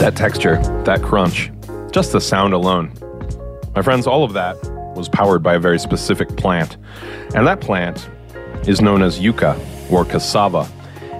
[0.00, 0.56] That texture,
[0.86, 1.52] that crunch,
[1.92, 2.90] just the sound alone.
[3.76, 4.56] My friends, all of that
[4.96, 6.78] was powered by a very specific plant.
[7.34, 8.08] And that plant
[8.66, 9.60] is known as yucca
[9.90, 10.66] or cassava.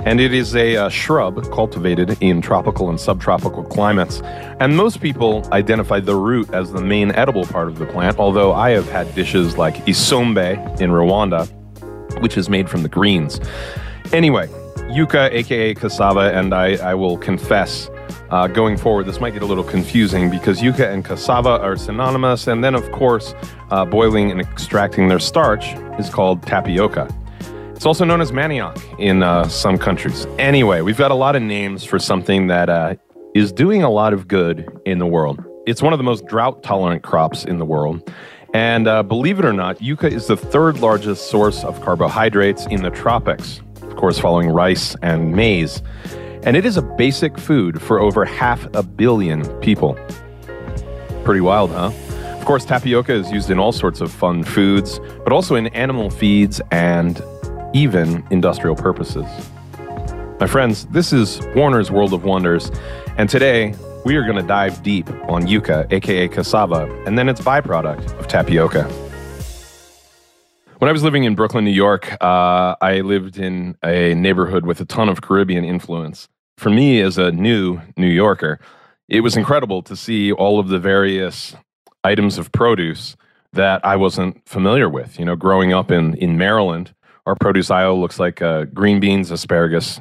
[0.07, 4.23] And it is a uh, shrub cultivated in tropical and subtropical climates.
[4.61, 8.55] And most people identify the root as the main edible part of the plant, although
[8.55, 11.47] I have had dishes like isombe in Rwanda,
[12.23, 13.41] which is made from the greens.
[14.15, 14.49] Anyway,
[14.91, 17.91] yucca, aka cassava, and I, I will confess
[18.31, 22.47] uh, going forward, this might get a little confusing because yucca and cassava are synonymous.
[22.47, 23.35] And then, of course,
[23.71, 27.09] uh, boiling and extracting their starch is called tapioca.
[27.75, 30.27] It's also known as manioc in uh, some countries.
[30.39, 32.95] Anyway, we've got a lot of names for something that uh,
[33.35, 35.43] is doing a lot of good in the world.
[35.67, 38.13] It's one of the most drought tolerant crops in the world.
[38.53, 42.83] And uh, believe it or not, yucca is the third largest source of carbohydrates in
[42.83, 45.83] the tropics, of course, following rice and maize
[46.43, 49.99] and it is a basic food for over half a billion people.
[51.25, 51.93] Pretty wild, huh?
[52.39, 56.09] Of course, tapioca is used in all sorts of fun foods, but also in animal
[56.09, 57.23] feeds and
[57.75, 59.27] even industrial purposes.
[60.41, 62.71] My friends, this is Warner's World of Wonders,
[63.19, 63.75] and today
[64.07, 68.27] we are going to dive deep on yucca, aka cassava, and then its byproduct of
[68.27, 69.10] tapioca.
[70.81, 74.81] When I was living in Brooklyn, New York, uh, I lived in a neighborhood with
[74.81, 76.27] a ton of Caribbean influence.
[76.57, 78.59] For me, as a new New Yorker,
[79.07, 81.55] it was incredible to see all of the various
[82.03, 83.15] items of produce
[83.53, 85.19] that I wasn't familiar with.
[85.19, 86.95] You know, growing up in, in Maryland,
[87.27, 90.01] our produce aisle looks like uh, green beans, asparagus,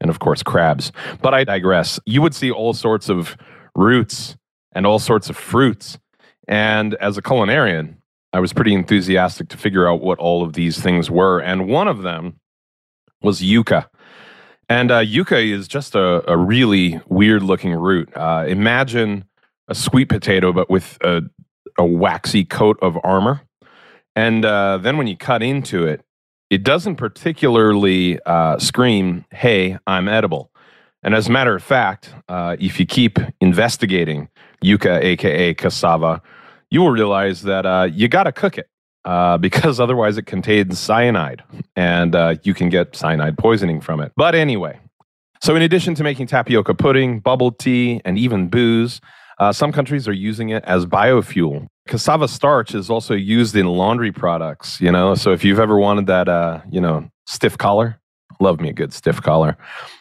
[0.00, 0.92] and of course, crabs.
[1.20, 1.98] But I digress.
[2.06, 3.36] You would see all sorts of
[3.74, 4.36] roots
[4.70, 5.98] and all sorts of fruits.
[6.46, 7.96] And as a culinarian,
[8.32, 11.40] I was pretty enthusiastic to figure out what all of these things were.
[11.40, 12.38] And one of them
[13.22, 13.90] was yucca.
[14.68, 18.08] And uh, yucca is just a, a really weird looking root.
[18.14, 19.24] Uh, imagine
[19.68, 21.22] a sweet potato, but with a,
[21.76, 23.42] a waxy coat of armor.
[24.14, 26.02] And uh, then when you cut into it,
[26.50, 30.50] it doesn't particularly uh, scream, hey, I'm edible.
[31.02, 34.28] And as a matter of fact, uh, if you keep investigating
[34.60, 36.20] yucca, aka cassava,
[36.70, 38.68] you will realize that uh, you got to cook it
[39.04, 41.42] uh, because otherwise it contains cyanide
[41.76, 44.12] and uh, you can get cyanide poisoning from it.
[44.16, 44.80] But anyway,
[45.42, 49.00] so in addition to making tapioca pudding, bubble tea, and even booze,
[49.38, 51.66] uh, some countries are using it as biofuel.
[51.88, 55.14] Cassava starch is also used in laundry products, you know.
[55.14, 57.98] So if you've ever wanted that, uh, you know, stiff collar,
[58.38, 59.56] love me a good stiff collar,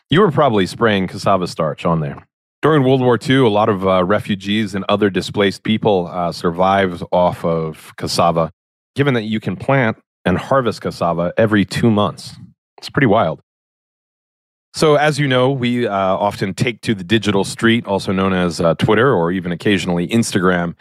[0.09, 2.27] you were probably spraying cassava starch on there.
[2.61, 7.01] During World War II, a lot of uh, refugees and other displaced people uh, survived
[7.13, 8.51] off of cassava,
[8.95, 12.35] given that you can plant and harvest cassava every two months.
[12.77, 13.41] It's pretty wild.
[14.73, 18.59] So, as you know, we uh, often take to the digital street, also known as
[18.59, 20.75] uh, Twitter or even occasionally Instagram,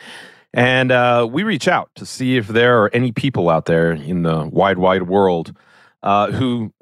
[0.52, 4.22] and uh, we reach out to see if there are any people out there in
[4.22, 5.54] the wide, wide world
[6.02, 6.72] uh, who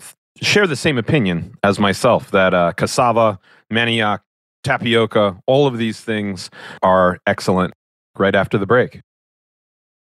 [0.40, 3.38] share the same opinion as myself that cassava,
[3.70, 4.20] manioc,
[4.66, 6.50] tapioca, all of these things
[6.82, 7.72] are excellent
[8.18, 9.00] right after the break.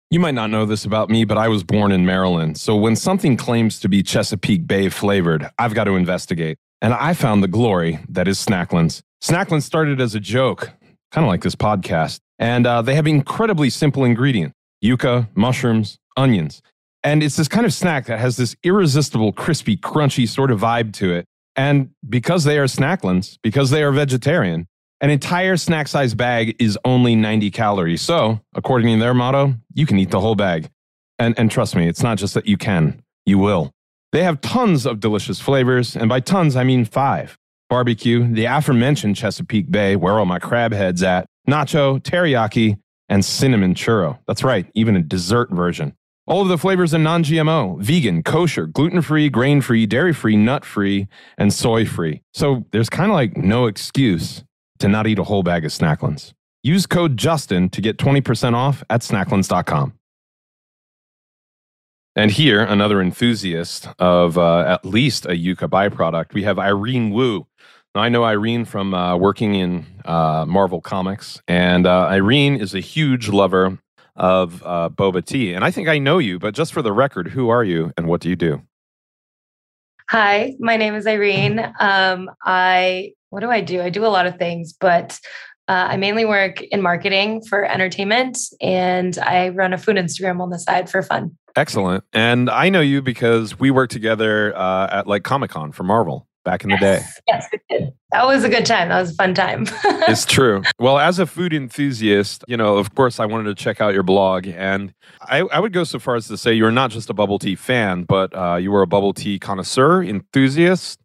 [0.09, 2.57] You might not know this about me, but I was born in Maryland.
[2.57, 6.59] So when something claims to be Chesapeake Bay flavored, I've got to investigate.
[6.81, 9.03] And I found the glory that is Snacklins.
[9.21, 10.71] Snacklins started as a joke,
[11.11, 12.21] kind of like this podcast.
[12.39, 16.63] And uh, they have incredibly simple ingredients yuca, mushrooms, onions.
[17.03, 20.93] And it's this kind of snack that has this irresistible, crispy, crunchy sort of vibe
[20.95, 21.25] to it.
[21.57, 24.67] And because they are snacklins, because they are vegetarian,
[25.01, 28.03] an entire snack size bag is only 90 calories.
[28.03, 30.71] So, according to their motto, you can eat the whole bag.
[31.19, 33.73] And, and trust me, it's not just that you can, you will.
[34.13, 37.37] They have tons of delicious flavors, and by tons, I mean five
[37.69, 42.79] barbecue, the aforementioned Chesapeake Bay, where all my crab heads at, nacho, teriyaki,
[43.09, 44.19] and cinnamon churro.
[44.27, 45.95] That's right, even a dessert version.
[46.27, 50.37] All of the flavors are non GMO, vegan, kosher, gluten free, grain free, dairy free,
[50.37, 51.07] nut free,
[51.39, 52.23] and soy free.
[52.35, 54.43] So there's kind of like no excuse
[54.81, 56.33] to not eat a whole bag of Snacklins.
[56.65, 59.93] Use code Justin to get 20% off at snacklins.com.
[62.17, 67.47] And here, another enthusiast of uh, at least a yucca byproduct, we have Irene Wu.
[67.95, 72.75] Now, I know Irene from uh, working in uh, Marvel Comics, and uh, Irene is
[72.75, 73.79] a huge lover
[74.17, 75.53] of uh, boba tea.
[75.55, 78.07] And I think I know you, but just for the record, who are you and
[78.07, 78.63] what do you do?
[80.09, 81.73] Hi, my name is Irene.
[81.81, 83.83] Um, I what do I do?
[83.83, 85.19] I do a lot of things, but
[85.69, 90.51] uh, I mainly work in marketing for entertainment, and I run a food Instagram on
[90.51, 91.37] the side for fun.
[91.57, 92.05] Excellent.
[92.13, 96.26] And I know you because we work together uh, at like Comic Con for Marvel.
[96.47, 97.03] Back in the day.
[97.29, 97.93] Yes, did.
[98.13, 98.89] That was a good time.
[98.89, 99.67] That was a fun time.
[99.85, 100.63] it's true.
[100.79, 104.05] Well, as a food enthusiast, you know, of course, I wanted to check out your
[104.05, 107.15] blog, and I, I would go so far as to say you're not just a
[107.15, 111.01] bubble tea fan, but uh, you were a bubble tea connoisseur, enthusiast,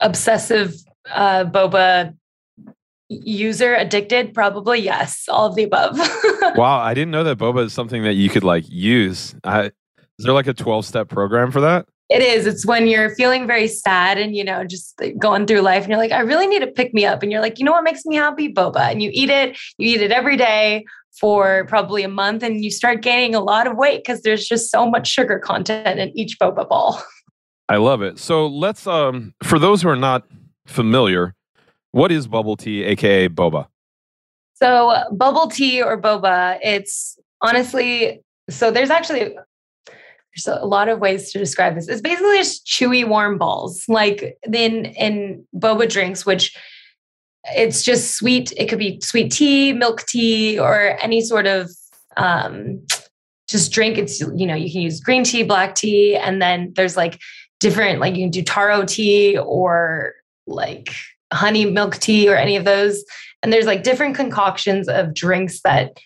[0.00, 0.74] obsessive
[1.10, 2.14] uh, boba
[3.08, 5.96] user addicted probably yes all of the above
[6.56, 9.72] wow i didn't know that boba is something that you could like use I, is
[10.24, 12.46] there like a 12 step program for that it is.
[12.46, 15.98] It's when you're feeling very sad and, you know, just going through life and you're
[15.98, 17.22] like, I really need to pick me up.
[17.22, 18.52] And you're like, you know what makes me happy?
[18.52, 18.90] Boba.
[18.90, 20.84] And you eat it, you eat it every day
[21.18, 24.70] for probably a month and you start gaining a lot of weight because there's just
[24.70, 27.02] so much sugar content in each boba ball.
[27.68, 28.18] I love it.
[28.18, 30.24] So let's, um, for those who are not
[30.66, 31.34] familiar,
[31.92, 33.68] what is bubble tea, aka boba?
[34.54, 39.36] So, bubble tea or boba, it's honestly, so there's actually
[40.34, 41.88] there's a lot of ways to describe this.
[41.88, 46.56] It's basically just chewy, warm balls, like in in boba drinks, which
[47.56, 48.52] it's just sweet.
[48.56, 51.70] It could be sweet tea, milk tea, or any sort of
[52.16, 52.84] um,
[53.48, 53.98] just drink.
[53.98, 57.20] It's you know you can use green tea, black tea, and then there's like
[57.60, 60.14] different like you can do taro tea or
[60.46, 60.94] like
[61.32, 63.04] honey milk tea or any of those.
[63.42, 65.98] And there's like different concoctions of drinks that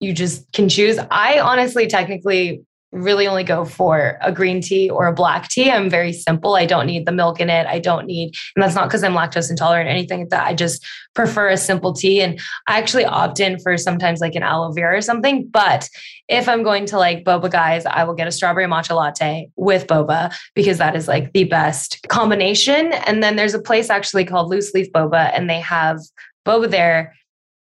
[0.00, 0.98] you just can choose.
[1.10, 2.62] I honestly technically
[2.92, 5.70] really only go for a green tea or a black tea.
[5.70, 6.54] I'm very simple.
[6.54, 7.66] I don't need the milk in it.
[7.66, 10.46] I don't need, and that's not because I'm lactose intolerant or anything like that.
[10.46, 12.22] I just prefer a simple tea.
[12.22, 15.46] And I actually opt in for sometimes like an aloe vera or something.
[15.48, 15.88] But
[16.28, 19.86] if I'm going to like boba guys, I will get a strawberry matcha latte with
[19.86, 22.92] boba because that is like the best combination.
[22.92, 25.98] And then there's a place actually called Loose Leaf Boba, and they have
[26.46, 27.14] boba there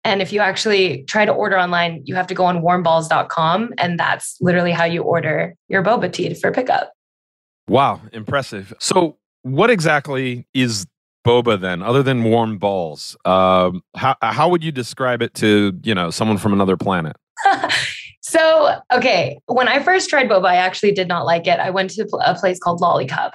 [0.04, 3.72] and if you actually try to order online, you have to go on warmballs.com.
[3.78, 6.92] And that's literally how you order your boba tea for pickup.
[7.68, 8.74] Wow, impressive.
[8.80, 10.86] So, what exactly is
[11.24, 13.16] boba then, other than warm balls?
[13.24, 17.16] Um, how, how would you describe it to, you know, someone from another planet?
[18.22, 21.60] so, okay, when I first tried boba, I actually did not like it.
[21.60, 23.32] I went to a place called Lollicup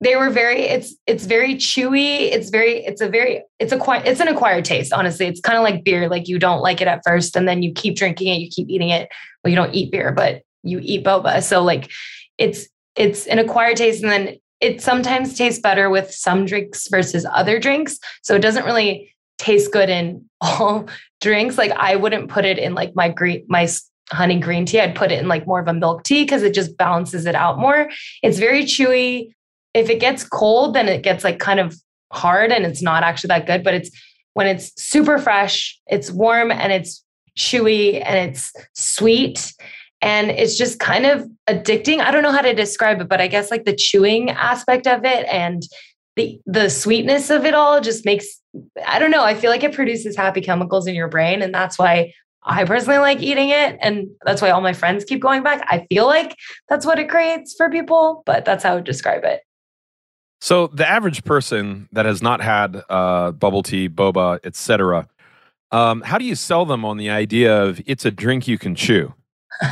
[0.00, 2.30] they were very it's it's very chewy.
[2.32, 5.26] It's very it's a very it's a quite it's an acquired taste honestly.
[5.26, 7.72] It's kind of like beer like you don't like it at first and then you
[7.72, 9.08] keep drinking it you keep eating it.
[9.42, 11.42] Well you don't eat beer but you eat boba.
[11.42, 11.90] So like
[12.36, 17.26] it's it's an acquired taste and then it sometimes tastes better with some drinks versus
[17.32, 17.98] other drinks.
[18.22, 20.88] So it doesn't really taste good in all
[21.20, 21.58] drinks.
[21.58, 23.68] Like i wouldn't put it in like my green my
[24.12, 24.80] honey green tea.
[24.80, 27.34] I'd put it in like more of a milk tea because it just balances it
[27.34, 27.90] out more.
[28.22, 29.32] It's very chewy
[29.78, 31.74] if it gets cold, then it gets like kind of
[32.12, 33.62] hard and it's not actually that good.
[33.62, 33.90] But it's
[34.34, 37.04] when it's super fresh, it's warm and it's
[37.38, 39.54] chewy and it's sweet
[40.00, 42.00] and it's just kind of addicting.
[42.00, 45.04] I don't know how to describe it, but I guess like the chewing aspect of
[45.04, 45.62] it and
[46.16, 48.26] the the sweetness of it all just makes
[48.84, 51.78] I don't know, I feel like it produces happy chemicals in your brain and that's
[51.78, 55.64] why I personally like eating it and that's why all my friends keep going back.
[55.68, 56.34] I feel like
[56.68, 59.42] that's what it creates for people, but that's how I would describe it.
[60.40, 65.08] So the average person that has not had uh, bubble tea, boba, etc.,
[65.70, 68.74] um, how do you sell them on the idea of it's a drink you can
[68.74, 69.12] chew?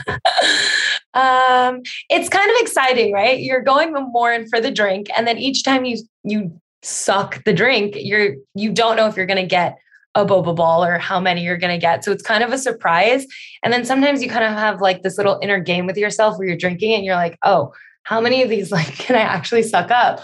[1.14, 1.80] um,
[2.10, 3.40] it's kind of exciting, right?
[3.40, 7.52] You're going more in for the drink, and then each time you you suck the
[7.52, 9.78] drink, you're you don't know if you're going to get
[10.14, 12.02] a boba ball or how many you're going to get.
[12.02, 13.26] So it's kind of a surprise.
[13.62, 16.48] And then sometimes you kind of have like this little inner game with yourself where
[16.48, 17.72] you're drinking and you're like, oh,
[18.04, 20.20] how many of these like can I actually suck up?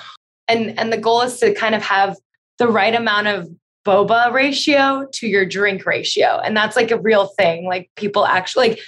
[0.52, 2.16] And and the goal is to kind of have
[2.58, 3.48] the right amount of
[3.84, 6.38] boba ratio to your drink ratio.
[6.44, 7.66] And that's like a real thing.
[7.66, 8.80] Like people actually like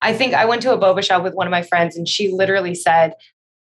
[0.00, 2.30] i think i went to a boba shop with one of my friends and she
[2.30, 3.14] literally said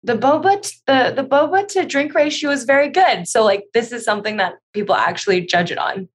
[0.03, 3.27] the boba t- the the boba to drink ratio is very good.
[3.27, 6.07] So like this is something that people actually judge it on.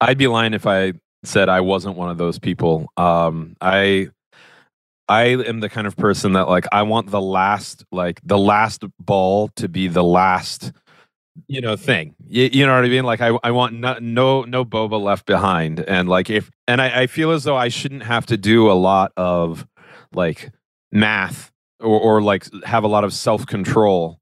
[0.00, 2.90] I'd be lying if i said i wasn't one of those people.
[2.96, 4.08] Um i
[5.10, 8.84] I am the kind of person that like I want the last like the last
[9.00, 10.72] ball to be the last
[11.48, 12.14] you know thing.
[12.28, 13.04] You, you know what i mean?
[13.04, 15.80] Like i, I want no, no no boba left behind.
[15.80, 18.74] And like if and I, I feel as though i shouldn't have to do a
[18.74, 19.66] lot of
[20.14, 20.52] like
[20.92, 21.50] math
[21.80, 24.20] or, or like have a lot of self-control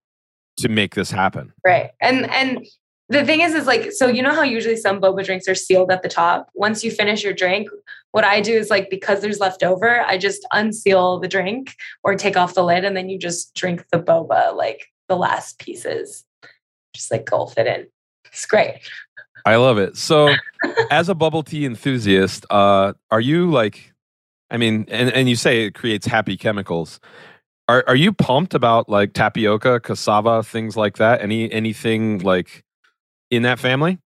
[0.58, 1.52] to make this happen.
[1.66, 1.90] Right.
[2.00, 2.66] And and
[3.10, 5.90] the thing is is like so you know how usually some boba drinks are sealed
[5.90, 6.48] at the top?
[6.54, 7.68] Once you finish your drink
[8.12, 12.36] what i do is like because there's leftover i just unseal the drink or take
[12.36, 16.24] off the lid and then you just drink the boba like the last pieces.
[16.94, 17.86] Just like gulp it in.
[18.26, 18.78] It's great.
[19.44, 19.96] I love it.
[19.96, 20.34] So
[20.90, 23.92] as a bubble tea enthusiast uh are you like
[24.50, 27.00] i mean and, and you say it creates happy chemicals.
[27.68, 31.20] Are are you pumped about like tapioca, cassava, things like that?
[31.20, 32.64] Any anything like
[33.30, 33.98] in that family?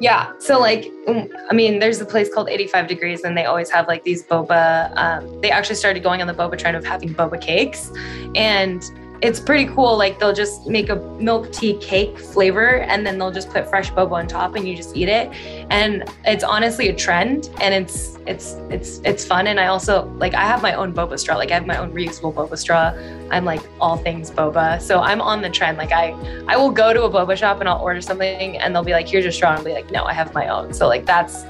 [0.00, 0.32] Yeah.
[0.38, 3.86] So like, um, I mean, there's a place called 85 Degrees, and they always have
[3.86, 4.92] like these boba.
[4.96, 7.92] Um, they actually started going on the boba trend of having boba cakes,
[8.34, 8.82] and
[9.22, 9.96] it's pretty cool.
[9.98, 13.90] Like they'll just make a milk tea cake flavor and then they'll just put fresh
[13.90, 15.30] boba on top and you just eat it.
[15.70, 19.46] And it's honestly a trend and it's it's it's it's fun.
[19.46, 21.36] And I also like I have my own boba straw.
[21.36, 22.94] Like I have my own reusable boba straw.
[23.30, 24.80] I'm like all things boba.
[24.80, 25.76] So I'm on the trend.
[25.76, 26.12] Like I
[26.48, 29.06] I will go to a boba shop and I'll order something and they'll be like,
[29.06, 29.50] here's your straw.
[29.50, 30.72] And I'll be like, no, I have my own.
[30.72, 31.44] So like that's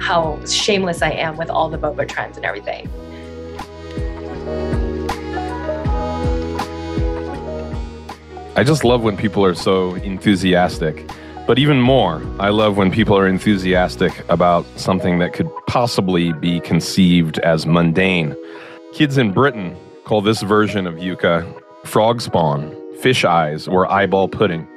[0.00, 2.90] how shameless I am with all the boba trends and everything.
[8.54, 11.10] I just love when people are so enthusiastic.
[11.46, 16.60] But even more, I love when people are enthusiastic about something that could possibly be
[16.60, 18.36] conceived as mundane.
[18.92, 21.46] Kids in Britain call this version of yuca
[21.86, 24.68] frog spawn, fish eyes, or eyeball pudding.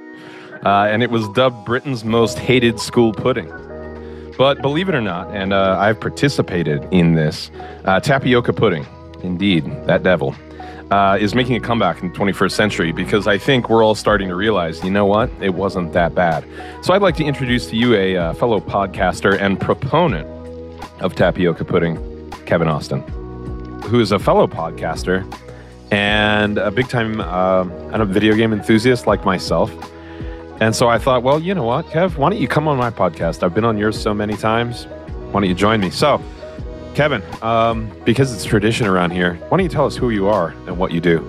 [0.63, 3.51] Uh, and it was dubbed Britain's most hated school pudding.
[4.38, 7.51] But believe it or not, and uh, I've participated in this,
[7.84, 8.86] uh, tapioca pudding,
[9.22, 10.34] indeed, that devil,
[10.92, 14.30] uh, is making a comeback in the 21st century because I think we're all starting
[14.30, 16.46] to realize, you know what, it wasn't that bad.
[16.84, 20.27] So I'd like to introduce to you a uh, fellow podcaster and proponent
[21.01, 23.01] of tapioca pudding, Kevin Austin,
[23.84, 25.25] who is a fellow podcaster
[25.92, 29.72] and a big time uh, and a video game enthusiast like myself.
[30.62, 32.89] And so I thought, well, you know what, Kev, why don't you come on my
[32.89, 33.44] podcast?
[33.44, 34.86] I've been on yours so many times.
[35.32, 35.89] Why don't you join me?
[35.89, 36.22] So
[36.96, 40.52] Kevin, um, because it's tradition around here, why don't you tell us who you are
[40.66, 41.20] and what you do?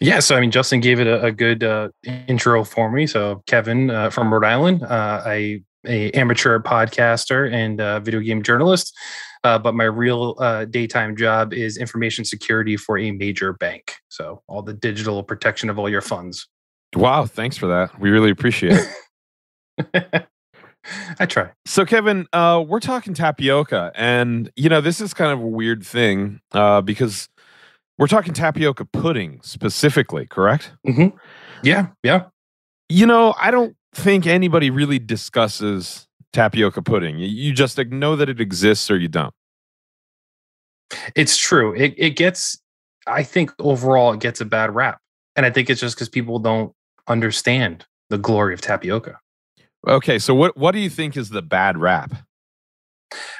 [0.00, 1.88] Yeah, so I mean, Justin gave it a, a good uh,
[2.28, 3.06] intro for me.
[3.06, 8.94] So, Kevin uh, from Rhode Island, uh, I a amateur podcaster and video game journalist.
[9.44, 13.94] Uh, but my real uh, daytime job is information security for a major bank.
[14.08, 16.46] So, all the digital protection of all your funds.
[16.94, 17.98] Wow, thanks for that.
[17.98, 18.78] We really appreciate
[19.78, 20.26] it.
[21.18, 21.50] I try.
[21.66, 25.84] So, Kevin, uh, we're talking tapioca, and you know this is kind of a weird
[25.84, 27.28] thing uh, because
[27.98, 30.72] we're talking tapioca pudding specifically, correct?
[30.86, 31.16] Mm-hmm.
[31.62, 32.26] Yeah, yeah.
[32.88, 37.18] You know, I don't think anybody really discusses tapioca pudding.
[37.18, 39.34] You just know that it exists, or you don't.
[41.14, 41.74] It's true.
[41.74, 42.58] It it gets.
[43.06, 45.00] I think overall it gets a bad rap,
[45.36, 46.72] and I think it's just because people don't
[47.08, 49.18] understand the glory of tapioca.
[49.86, 52.12] Okay, so what what do you think is the bad rap?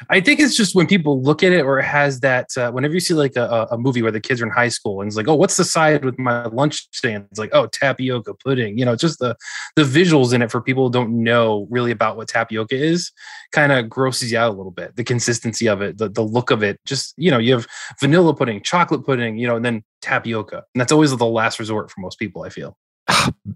[0.08, 2.48] I think it's just when people look at it, or it has that.
[2.56, 5.00] Uh, whenever you see like a, a, movie where the kids are in high school,
[5.00, 7.26] and it's like, oh, what's the side with my lunch stand?
[7.30, 8.78] It's like, oh, tapioca pudding.
[8.78, 9.36] You know, just the
[9.76, 13.12] the visuals in it for people who don't know really about what tapioca is,
[13.52, 14.96] kind of grosses you out a little bit.
[14.96, 16.80] The consistency of it, the the look of it.
[16.86, 17.66] Just you know, you have
[18.00, 21.90] vanilla pudding, chocolate pudding, you know, and then tapioca, and that's always the last resort
[21.90, 22.42] for most people.
[22.42, 22.76] I feel.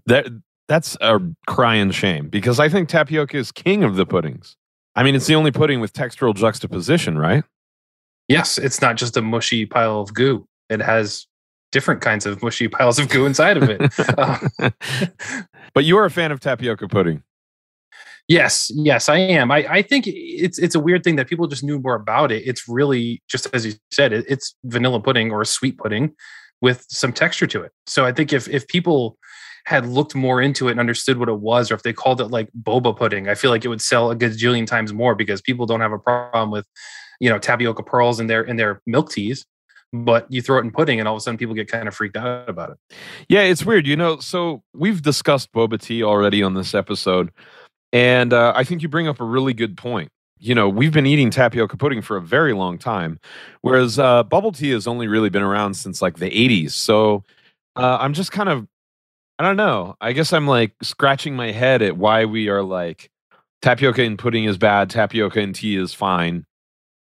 [0.05, 0.27] that
[0.67, 4.55] that's a crying shame because I think tapioca is king of the puddings.
[4.95, 7.43] I mean, it's the only pudding with textural juxtaposition, right?
[8.27, 10.47] Yes, it's not just a mushy pile of goo.
[10.69, 11.27] It has
[11.71, 13.81] different kinds of mushy piles of goo inside of it.
[14.17, 14.69] uh,
[15.73, 17.23] but you are a fan of tapioca pudding.
[18.29, 19.51] Yes, yes, I am.
[19.51, 22.43] I, I think it's it's a weird thing that people just knew more about it.
[22.45, 26.15] It's really just as you said, it, it's vanilla pudding or sweet pudding
[26.61, 27.73] with some texture to it.
[27.85, 29.17] So I think if if people
[29.65, 32.27] had looked more into it and understood what it was, or if they called it
[32.27, 35.65] like boba pudding, I feel like it would sell a gajillion times more because people
[35.65, 36.65] don't have a problem with,
[37.19, 39.45] you know, tapioca pearls in their in their milk teas.
[39.95, 41.93] But you throw it in pudding, and all of a sudden, people get kind of
[41.93, 42.95] freaked out about it.
[43.29, 43.85] Yeah, it's weird.
[43.85, 47.31] You know, so we've discussed boba tea already on this episode,
[47.91, 50.09] and uh, I think you bring up a really good point
[50.43, 53.17] you know, we've been eating tapioca pudding for a very long time,
[53.61, 56.71] whereas uh, bubble tea has only really been around since like the 80s.
[56.71, 57.23] So
[57.77, 58.67] uh, I'm just kind of
[59.43, 59.97] I don't know.
[59.99, 63.11] I guess I'm like scratching my head at why we are like
[63.61, 66.45] tapioca and pudding is bad, tapioca and tea is fine.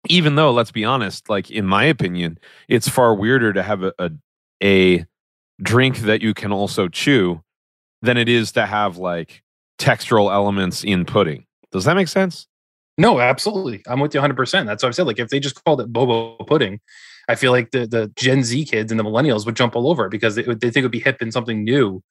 [0.07, 3.91] Even though, let's be honest, like in my opinion, it's far weirder to have a,
[3.99, 4.11] a,
[4.63, 5.05] a
[5.63, 7.41] drink that you can also chew
[8.03, 9.41] than it is to have like
[9.79, 11.47] textural elements in pudding.
[11.71, 12.45] Does that make sense?
[12.99, 13.81] No, absolutely.
[13.87, 14.67] I'm with you 100%.
[14.67, 15.07] That's what I said.
[15.07, 16.81] Like, if they just called it Bobo pudding,
[17.27, 20.05] I feel like the the Gen Z kids and the millennials would jump all over
[20.05, 22.01] it because they, they think it would be hip and something new,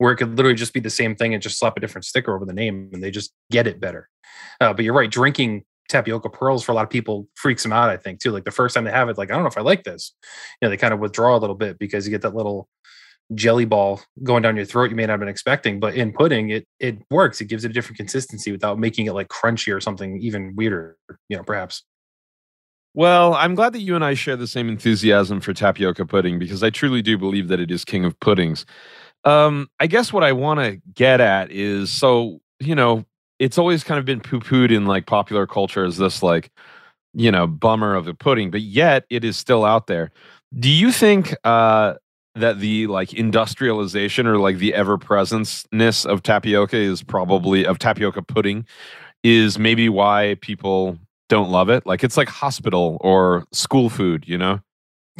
[0.00, 2.34] where it could literally just be the same thing and just slap a different sticker
[2.34, 4.08] over the name and they just get it better.
[4.58, 7.90] Uh, but you're right, drinking tapioca pearls for a lot of people freaks them out.
[7.90, 8.30] I think too.
[8.30, 10.14] Like the first time they have it, like I don't know if I like this.
[10.60, 12.66] You know, they kind of withdraw a little bit because you get that little
[13.34, 16.50] jelly ball going down your throat you may not have been expecting but in pudding
[16.50, 19.80] it it works it gives it a different consistency without making it like crunchy or
[19.80, 20.96] something even weirder
[21.28, 21.84] you know perhaps
[22.92, 26.64] Well, I'm glad that you and I share the same enthusiasm for tapioca pudding because
[26.64, 28.66] I truly do believe that it is king of puddings.
[29.24, 33.04] Um, I guess what I want to get at is so, you know,
[33.38, 36.50] it's always kind of been poo pooed in like popular culture as this like,
[37.14, 40.10] you know, bummer of a pudding, but yet it is still out there.
[40.58, 41.94] Do you think uh,
[42.34, 45.66] that the like industrialization or like the ever presence
[46.04, 48.66] of tapioca is probably of tapioca pudding
[49.22, 50.98] is maybe why people
[51.28, 51.86] don't love it?
[51.86, 54.60] Like it's like hospital or school food, you know?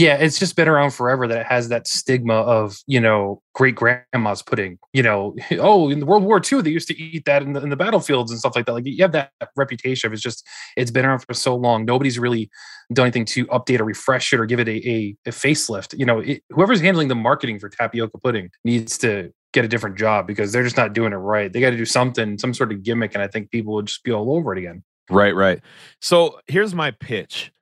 [0.00, 3.74] Yeah, it's just been around forever that it has that stigma of, you know, great
[3.74, 4.78] grandma's pudding.
[4.94, 7.62] You know, oh, in the World War II, they used to eat that in the,
[7.62, 8.72] in the battlefields and stuff like that.
[8.72, 10.06] Like you have that reputation.
[10.06, 10.42] Of it's just,
[10.74, 11.84] it's been around for so long.
[11.84, 12.50] Nobody's really
[12.94, 15.98] done anything to update or refresh it or give it a, a, a facelift.
[15.98, 19.98] You know, it, whoever's handling the marketing for tapioca pudding needs to get a different
[19.98, 21.52] job because they're just not doing it right.
[21.52, 23.12] They got to do something, some sort of gimmick.
[23.12, 24.82] And I think people would just be all over it again.
[25.10, 25.60] Right, right.
[26.00, 27.52] So here's my pitch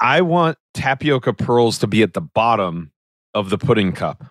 [0.00, 2.92] I want tapioca pearls to be at the bottom
[3.34, 4.24] of the pudding cup.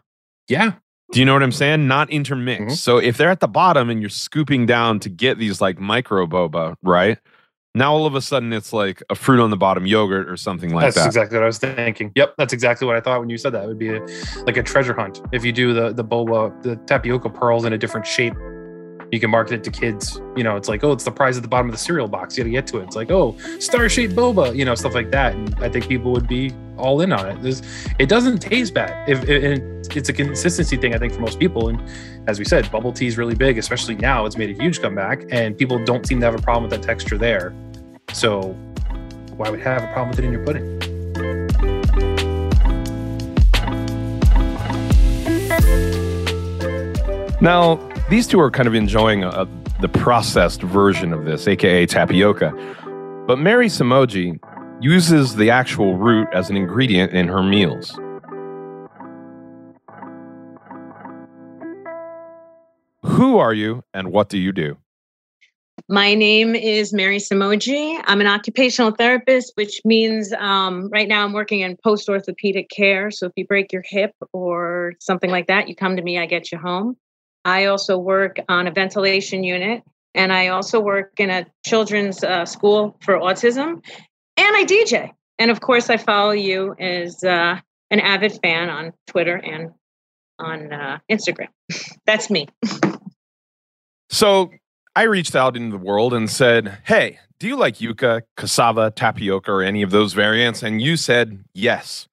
[0.47, 0.73] Yeah.
[1.11, 1.87] Do you know what I'm saying?
[1.87, 2.61] Not intermixed.
[2.61, 2.73] Mm-hmm.
[2.73, 6.25] So if they're at the bottom and you're scooping down to get these like micro
[6.25, 7.19] boba, right?
[7.75, 10.73] Now all of a sudden it's like a fruit on the bottom yogurt or something
[10.73, 11.01] like that's that.
[11.01, 12.11] That's exactly what I was thinking.
[12.15, 13.65] Yep, that's exactly what I thought when you said that.
[13.65, 14.05] It would be a,
[14.45, 15.21] like a treasure hunt.
[15.31, 18.33] If you do the the boba, the tapioca pearls in a different shape
[19.15, 20.21] you can market it to kids.
[20.35, 22.37] You know, it's like, oh, it's the prize at the bottom of the cereal box.
[22.37, 22.83] You got to get to it.
[22.83, 25.33] It's like, oh, star shaped boba, you know, stuff like that.
[25.33, 27.41] And I think people would be all in on it.
[27.41, 27.61] There's,
[27.97, 29.07] it doesn't taste bad.
[29.07, 29.23] If
[29.95, 31.69] it's a consistency thing, I think for most people.
[31.69, 31.81] And
[32.27, 34.25] as we said, bubble tea is really big, especially now.
[34.25, 36.85] It's made a huge comeback, and people don't seem to have a problem with that
[36.85, 37.53] texture there.
[38.11, 38.51] So
[39.37, 40.75] why would have a problem with it in your pudding?
[47.39, 47.75] Now,
[48.09, 49.47] these two are kind of enjoying a, a,
[49.81, 52.53] the processed version of this, aka tapioca.
[53.27, 54.39] But Mary Somogyi
[54.79, 57.97] uses the actual root as an ingredient in her meals.
[63.03, 64.77] Who are you and what do you do?
[65.87, 68.01] My name is Mary Somogyi.
[68.05, 73.11] I'm an occupational therapist, which means um, right now I'm working in post orthopedic care.
[73.11, 76.25] So if you break your hip or something like that, you come to me, I
[76.25, 76.97] get you home.
[77.45, 79.83] I also work on a ventilation unit,
[80.15, 83.83] and I also work in a children's uh, school for autism,
[84.37, 85.11] and I DJ.
[85.37, 87.59] And of course, I follow you as uh,
[87.91, 89.71] an avid fan on Twitter and
[90.39, 91.47] on uh, Instagram.
[92.05, 92.47] That's me.
[94.09, 94.51] so
[94.95, 99.51] I reached out into the world and said, Hey, do you like yuca, cassava, tapioca,
[99.51, 100.63] or any of those variants?
[100.63, 102.07] And you said yes.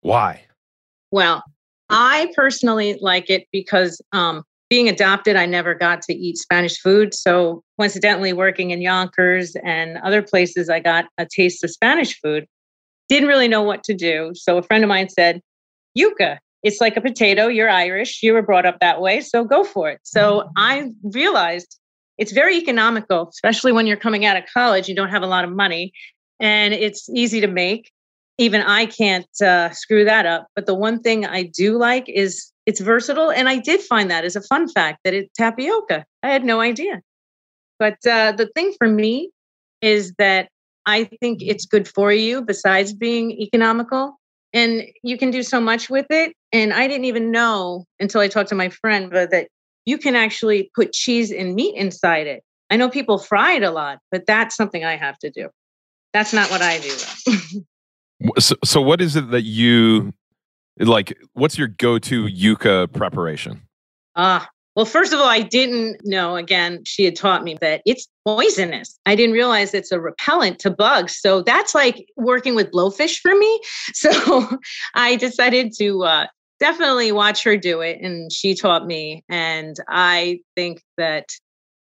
[0.00, 0.44] Why?
[1.10, 1.42] Well,
[1.88, 7.14] I personally like it because um, being adopted, I never got to eat Spanish food.
[7.14, 12.46] So, coincidentally, working in Yonkers and other places, I got a taste of Spanish food.
[13.08, 14.32] Didn't really know what to do.
[14.34, 15.40] So, a friend of mine said,
[15.96, 17.46] Yuca, it's like a potato.
[17.46, 18.22] You're Irish.
[18.22, 19.20] You were brought up that way.
[19.20, 20.00] So, go for it.
[20.02, 20.48] So, mm-hmm.
[20.56, 21.78] I realized
[22.18, 24.88] it's very economical, especially when you're coming out of college.
[24.88, 25.92] You don't have a lot of money
[26.40, 27.90] and it's easy to make.
[28.38, 30.48] Even I can't uh, screw that up.
[30.54, 33.30] But the one thing I do like is it's versatile.
[33.30, 36.04] And I did find that as a fun fact that it's tapioca.
[36.22, 37.00] I had no idea.
[37.78, 39.30] But uh, the thing for me
[39.80, 40.48] is that
[40.84, 44.18] I think it's good for you besides being economical.
[44.52, 46.34] And you can do so much with it.
[46.52, 49.48] And I didn't even know until I talked to my friend that
[49.84, 52.42] you can actually put cheese and meat inside it.
[52.70, 55.50] I know people fry it a lot, but that's something I have to do.
[56.12, 56.90] That's not what I do.
[58.38, 60.14] so, so, what is it that you
[60.78, 63.62] like, what's your go-to yuca preparation?
[64.14, 66.36] Ah, well, first of all, I didn't know.
[66.36, 68.98] Again, she had taught me that it's poisonous.
[69.06, 71.18] I didn't realize it's a repellent to bugs.
[71.18, 73.60] So that's like working with blowfish for me.
[73.94, 74.58] So
[74.94, 76.26] I decided to uh,
[76.60, 77.98] definitely watch her do it.
[78.02, 79.24] And she taught me.
[79.30, 81.30] And I think that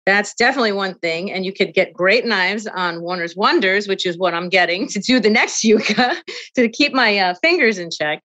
[0.04, 1.30] that's definitely one thing.
[1.30, 4.98] And you could get great knives on Warner's Wonders, which is what I'm getting to
[4.98, 6.16] do the next yuca
[6.56, 8.20] to keep my uh, fingers in check.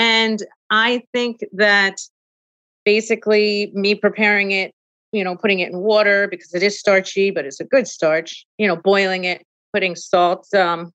[0.00, 2.00] And I think that
[2.86, 4.72] basically me preparing it,
[5.12, 8.46] you know, putting it in water because it is starchy, but it's a good starch,
[8.56, 10.90] you know, boiling it, putting salt, um,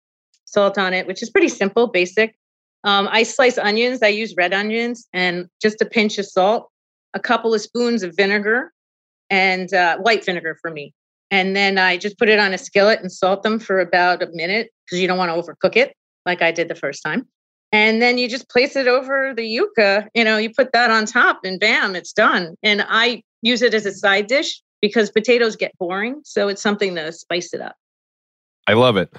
[0.45, 2.35] salt on it, which is pretty simple, basic.
[2.83, 4.01] Um, I slice onions.
[4.01, 6.71] I use red onions and just a pinch of salt,
[7.13, 8.73] a couple of spoons of vinegar,
[9.29, 10.95] and uh, white vinegar for me.
[11.29, 14.29] And then I just put it on a skillet and salt them for about a
[14.31, 17.27] minute because you don't want to overcook it like I did the first time
[17.75, 21.05] and then you just place it over the yuca you know you put that on
[21.05, 25.55] top and bam it's done and i use it as a side dish because potatoes
[25.55, 27.75] get boring so it's something to spice it up
[28.67, 29.13] i love it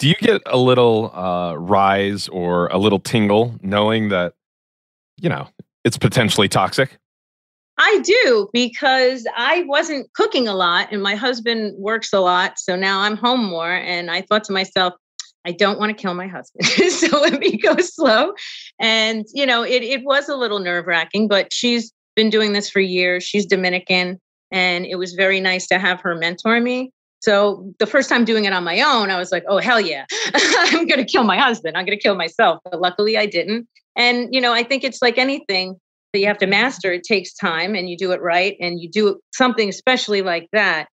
[0.00, 4.32] Do you get a little uh, rise or a little tingle knowing that,
[5.20, 5.46] you know,
[5.84, 6.96] it's potentially toxic?
[7.76, 12.58] I do because I wasn't cooking a lot and my husband works a lot.
[12.58, 13.74] So now I'm home more.
[13.74, 14.94] And I thought to myself,
[15.46, 16.66] I don't want to kill my husband.
[16.92, 18.34] so let me go slow.
[18.78, 22.68] And, you know, it, it was a little nerve wracking, but she's been doing this
[22.68, 23.24] for years.
[23.24, 24.20] She's Dominican.
[24.50, 26.90] And it was very nice to have her mentor me.
[27.20, 30.06] So the first time doing it on my own, I was like, oh, hell yeah,
[30.34, 31.76] I'm going to kill my husband.
[31.76, 32.60] I'm going to kill myself.
[32.64, 33.68] But luckily I didn't.
[33.94, 35.78] And, you know, I think it's like anything
[36.12, 36.92] that you have to master.
[36.92, 38.56] It takes time and you do it right.
[38.58, 40.88] And you do something, especially like that,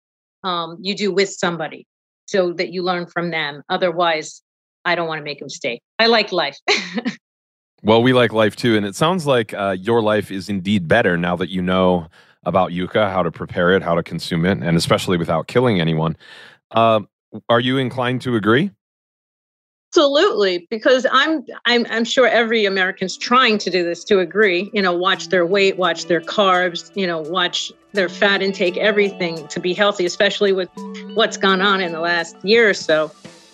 [0.43, 1.85] um, you do with somebody
[2.25, 3.63] so that you learn from them.
[3.69, 4.41] Otherwise,
[4.83, 5.81] I don't want to make a mistake.
[5.99, 6.57] I like life.
[7.83, 8.77] well, we like life too.
[8.77, 12.07] And it sounds like uh, your life is indeed better now that you know
[12.43, 16.15] about yucca, how to prepare it, how to consume it, and especially without killing anyone.
[16.71, 17.01] Uh,
[17.49, 18.71] are you inclined to agree?
[19.97, 24.69] Absolutely, because I'm, I'm I'm sure every American's trying to do this to agree.
[24.73, 29.47] You know, watch their weight, watch their carbs, you know, watch their fat intake, everything
[29.47, 30.67] to be healthy, especially with
[31.13, 33.09] what's gone on in the last year or so.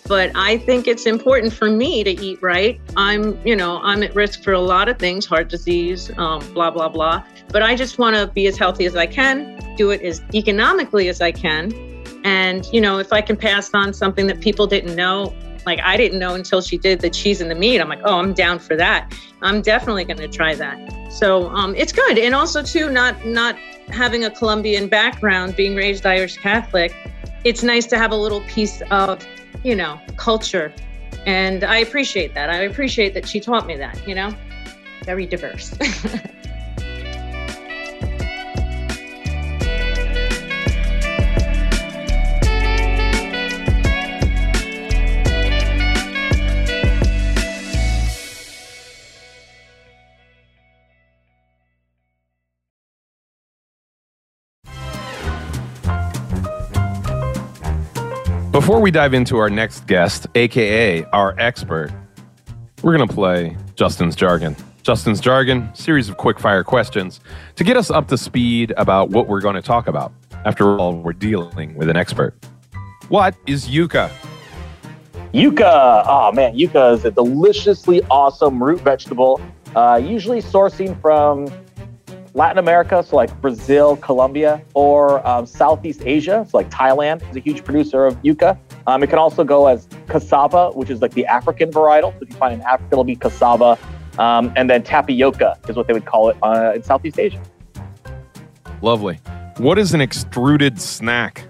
[0.07, 2.81] But I think it's important for me to eat right.
[2.97, 6.71] I'm, you know, I'm at risk for a lot of things, heart disease, um, blah
[6.71, 7.23] blah blah.
[7.49, 11.07] But I just want to be as healthy as I can, do it as economically
[11.07, 11.71] as I can,
[12.23, 15.97] and you know, if I can pass on something that people didn't know, like I
[15.97, 17.79] didn't know until she did the cheese and the meat.
[17.79, 19.13] I'm like, oh, I'm down for that.
[19.41, 21.11] I'm definitely going to try that.
[21.11, 23.55] So um, it's good, and also too, not not
[23.89, 26.95] having a Colombian background, being raised Irish Catholic,
[27.43, 29.25] it's nice to have a little piece of,
[29.63, 30.73] you know, culture,
[31.25, 32.49] and I appreciate that.
[32.49, 34.07] I appreciate that she taught me that.
[34.07, 34.33] You know,
[35.03, 35.75] very diverse.
[58.61, 61.91] Before we dive into our next guest, aka our expert,
[62.83, 64.55] we're going to play Justin's Jargon.
[64.83, 67.21] Justin's Jargon, series of quick fire questions
[67.55, 70.13] to get us up to speed about what we're going to talk about.
[70.45, 72.35] After all, we're dealing with an expert.
[73.09, 74.11] What is yucca?
[75.33, 76.03] Yucca.
[76.07, 79.41] Oh man, yucca is a deliciously awesome root vegetable,
[79.75, 81.47] uh, usually sourcing from
[82.33, 87.39] Latin America, so like Brazil, Colombia, or um, Southeast Asia, so like Thailand is a
[87.39, 88.57] huge producer of yucca.
[88.87, 92.13] Um, it can also go as cassava, which is like the African varietal.
[92.13, 93.77] So if you find in Africa, it'll be cassava.
[94.17, 97.41] Um, and then tapioca is what they would call it uh, in Southeast Asia.
[98.81, 99.19] Lovely.
[99.57, 101.45] What is an extruded snack?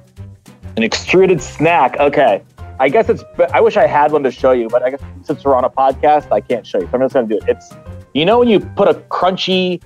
[0.78, 1.98] An extruded snack.
[2.00, 2.42] Okay.
[2.80, 5.44] I guess it's, I wish I had one to show you, but I guess since
[5.46, 6.88] we're on a podcast, I can't show you.
[6.88, 7.50] So I'm just going to do it.
[7.50, 7.72] It's,
[8.16, 9.82] you know, when you put a crunchy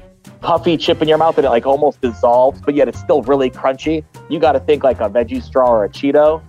[0.45, 3.49] puffy chip in your mouth and it like almost dissolves, but yet it's still really
[3.49, 4.05] crunchy.
[4.29, 6.43] You got to think like a veggie straw or a Cheeto.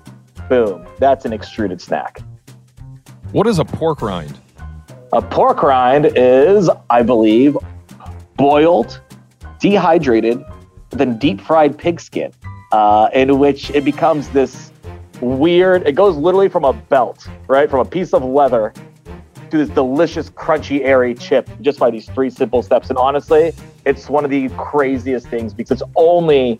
[0.50, 2.20] Boom, that's an extruded snack.
[3.32, 4.38] What is a pork rind?
[5.14, 7.56] A pork rind is, I believe,
[8.36, 9.00] boiled,
[9.60, 10.44] dehydrated,
[10.90, 12.32] then deep fried pig skin,
[12.72, 14.72] uh, in which it becomes this
[15.22, 17.70] weird, it goes literally from a belt, right?
[17.70, 18.74] From a piece of leather
[19.50, 22.88] to this delicious, crunchy, airy chip just by these three simple steps.
[22.88, 23.52] And honestly,
[23.84, 26.58] it's one of the craziest things because it's only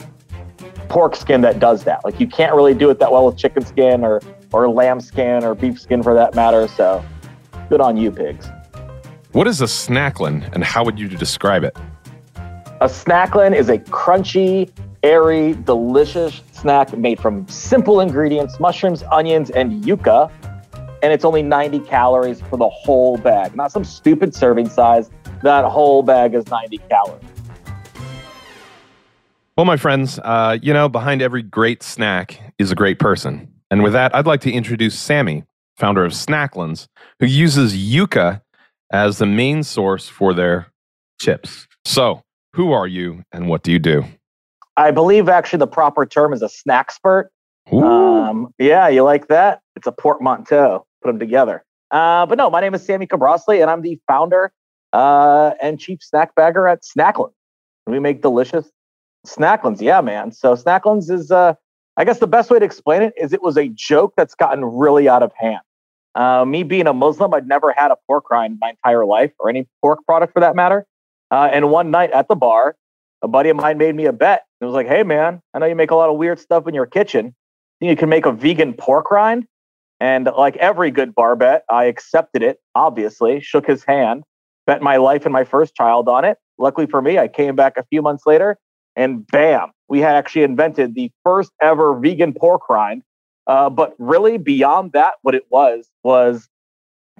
[0.88, 2.04] pork skin that does that.
[2.04, 4.20] Like you can't really do it that well with chicken skin or
[4.52, 6.68] or lamb skin or beef skin for that matter.
[6.68, 7.04] So
[7.68, 8.48] good on you, pigs.
[9.32, 11.76] What is a snacklin and how would you describe it?
[12.80, 14.70] A snacklin is a crunchy,
[15.02, 20.30] airy, delicious snack made from simple ingredients, mushrooms, onions, and yucca
[21.02, 25.10] and it's only 90 calories for the whole bag, not some stupid serving size.
[25.42, 27.22] That whole bag is 90 calories.
[29.56, 33.52] Well, my friends, uh, you know, behind every great snack is a great person.
[33.70, 35.44] And with that, I'd like to introduce Sammy,
[35.76, 36.88] founder of Snacklins,
[37.20, 38.42] who uses yucca
[38.92, 40.72] as the main source for their
[41.20, 41.66] chips.
[41.84, 44.04] So, who are you and what do you do?
[44.76, 47.30] I believe actually the proper term is a snack spurt.
[47.72, 49.60] Um, yeah, you like that?
[49.74, 51.64] It's a portmanteau put them together.
[51.90, 54.52] Uh, but no, my name is Sammy Cabrosli, and I'm the founder
[54.92, 57.32] uh, and chief snack bagger at Snacklins.
[57.86, 58.70] We make delicious
[59.26, 59.80] Snacklins.
[59.80, 60.32] Yeah, man.
[60.32, 61.54] So Snacklins is, uh,
[61.96, 64.64] I guess the best way to explain it is it was a joke that's gotten
[64.64, 65.60] really out of hand.
[66.14, 69.48] Uh, me being a Muslim, I'd never had a pork rind my entire life, or
[69.50, 70.86] any pork product for that matter.
[71.30, 72.76] Uh, and one night at the bar,
[73.22, 74.44] a buddy of mine made me a bet.
[74.60, 76.74] It was like, "Hey, man, I know you make a lot of weird stuff in
[76.74, 77.34] your kitchen.
[77.80, 79.46] You can make a vegan pork rind?"
[80.00, 84.24] And like every good bar bet, I accepted it, obviously, shook his hand,
[84.66, 86.36] bet my life and my first child on it.
[86.58, 88.58] Luckily for me, I came back a few months later
[88.96, 93.02] and bam, we had actually invented the first ever vegan pork rind.
[93.46, 96.48] Uh, but really, beyond that, what it was was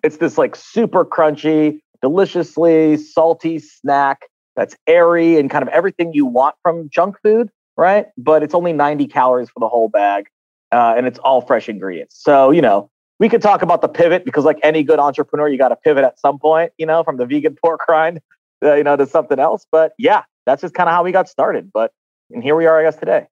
[0.02, 4.22] it's this like super crunchy, deliciously salty snack
[4.56, 8.06] that's airy and kind of everything you want from junk food, right?
[8.16, 10.26] But it's only 90 calories for the whole bag,
[10.72, 12.16] uh, and it's all fresh ingredients.
[12.22, 15.58] So you know, we could talk about the pivot because, like any good entrepreneur, you
[15.58, 18.20] got to pivot at some point, you know, from the vegan pork rind,
[18.64, 19.66] uh, you know, to something else.
[19.70, 21.70] But yeah, that's just kind of how we got started.
[21.72, 21.92] But
[22.30, 23.26] and here we are, I guess, today,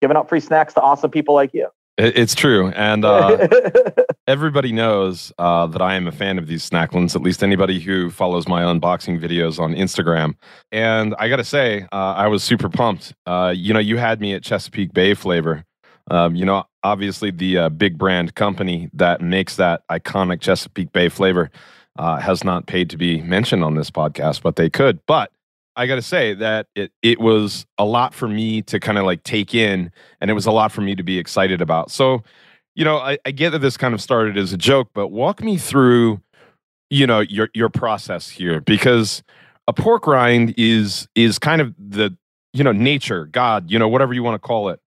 [0.00, 1.68] giving out free snacks to awesome people like you.
[1.96, 3.46] It's true, and uh,
[4.26, 7.14] everybody knows uh, that I am a fan of these snacklins.
[7.14, 10.34] At least anybody who follows my unboxing videos on Instagram.
[10.72, 13.14] And I got to say, uh, I was super pumped.
[13.26, 15.64] Uh, you know, you had me at Chesapeake Bay flavor.
[16.10, 21.08] Um, you know, obviously the uh, big brand company that makes that iconic Chesapeake Bay
[21.08, 21.50] flavor
[21.96, 25.00] uh, has not paid to be mentioned on this podcast, but they could.
[25.06, 25.30] But
[25.76, 29.04] I got to say that it it was a lot for me to kind of
[29.04, 29.90] like take in,
[30.20, 31.90] and it was a lot for me to be excited about.
[31.90, 32.22] So,
[32.74, 35.42] you know, I, I get that this kind of started as a joke, but walk
[35.42, 36.20] me through,
[36.90, 39.22] you know, your your process here because
[39.66, 42.16] a pork rind is is kind of the
[42.52, 44.80] you know nature, God, you know, whatever you want to call it,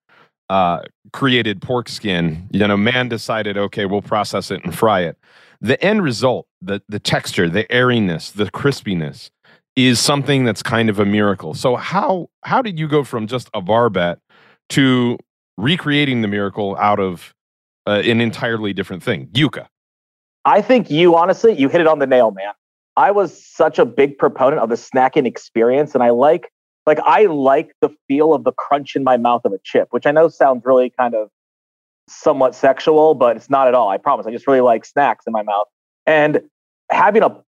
[0.50, 0.82] uh,
[1.14, 2.48] created pork skin.
[2.52, 5.18] You know, man decided, okay, we'll process it and fry it.
[5.62, 9.30] The end result, the the texture, the airiness, the crispiness
[9.76, 11.54] is something that's kind of a miracle.
[11.54, 14.20] So how how did you go from just a bar bet
[14.70, 15.18] to
[15.58, 17.34] recreating the miracle out of
[17.88, 19.68] uh, an entirely different thing, yuca?
[20.46, 22.54] I think you honestly you hit it on the nail, man.
[22.96, 26.52] I was such a big proponent of the snacking experience, and I like
[26.88, 30.06] like I like the feel of the crunch in my mouth of a chip, which
[30.06, 31.30] I know sounds really kind of
[32.10, 33.90] somewhat sexual, but it's not at all.
[33.90, 34.26] I promise.
[34.26, 35.68] I just really like snacks in my mouth.
[36.06, 36.42] And
[36.90, 37.44] having a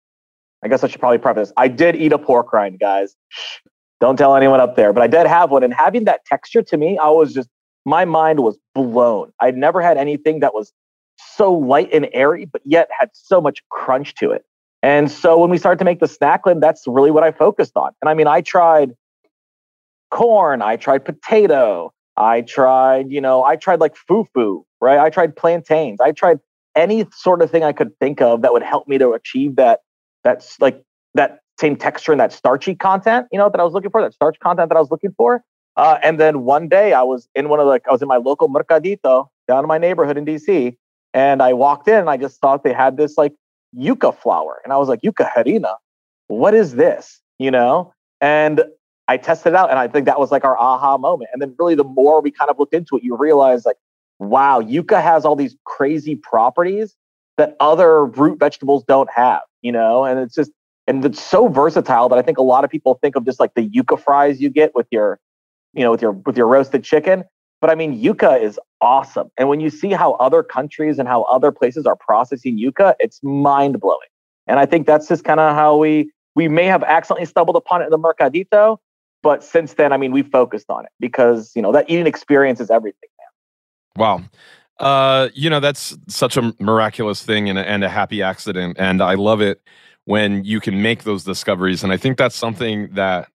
[0.63, 1.53] I guess I should probably preface.
[1.57, 3.15] I did eat a pork rind, guys.
[3.29, 3.59] Shh,
[4.01, 5.63] don't tell anyone up there, but I did have one.
[5.63, 7.49] And having that texture to me, I was just,
[7.85, 9.31] my mind was blown.
[9.39, 10.73] I'd never had anything that was
[11.35, 14.43] so light and airy, but yet had so much crunch to it.
[14.81, 17.91] And so when we started to make the snacklin, that's really what I focused on.
[18.01, 18.95] And I mean, I tried
[20.15, 24.97] corn, I tried potato, I tried, you know, I tried like fufu, right?
[24.97, 26.39] I tried plantains, I tried
[26.73, 29.81] any sort of thing I could think of that would help me to achieve that
[30.23, 30.81] that's like
[31.15, 34.13] that same texture and that starchy content, you know, that I was looking for, that
[34.13, 35.43] starch content that I was looking for.
[35.75, 38.17] Uh, and then one day I was in one of the, I was in my
[38.17, 40.77] local mercadito down in my neighborhood in DC.
[41.13, 43.33] And I walked in and I just thought they had this like
[43.77, 44.61] yuca flour.
[44.63, 45.75] And I was like, yuca harina,
[46.27, 47.21] what is this?
[47.37, 47.93] You know?
[48.21, 48.63] And
[49.07, 51.29] I tested it out and I think that was like our aha moment.
[51.33, 53.77] And then really the more we kind of looked into it, you realize like,
[54.19, 56.95] wow, yuca has all these crazy properties
[57.37, 60.51] that other root vegetables don't have you know, and it's just
[60.85, 63.55] and it's so versatile that I think a lot of people think of just like
[63.55, 65.19] the yuca fries you get with your,
[65.73, 67.23] you know, with your with your roasted chicken.
[67.61, 71.23] But I mean, yuca is awesome, and when you see how other countries and how
[71.23, 74.07] other places are processing yuca, it's mind blowing.
[74.45, 77.81] And I think that's just kind of how we we may have accidentally stumbled upon
[77.81, 78.77] it in the mercadito,
[79.25, 82.61] but since then, I mean, we focused on it because you know that eating experience
[82.61, 84.03] is everything, man.
[84.03, 84.23] Wow.
[84.79, 88.77] Uh, you know, that's such a miraculous thing and a, and a happy accident.
[88.77, 89.61] And I love it
[90.03, 91.83] when you can make those discoveries.
[91.83, 93.29] And I think that's something that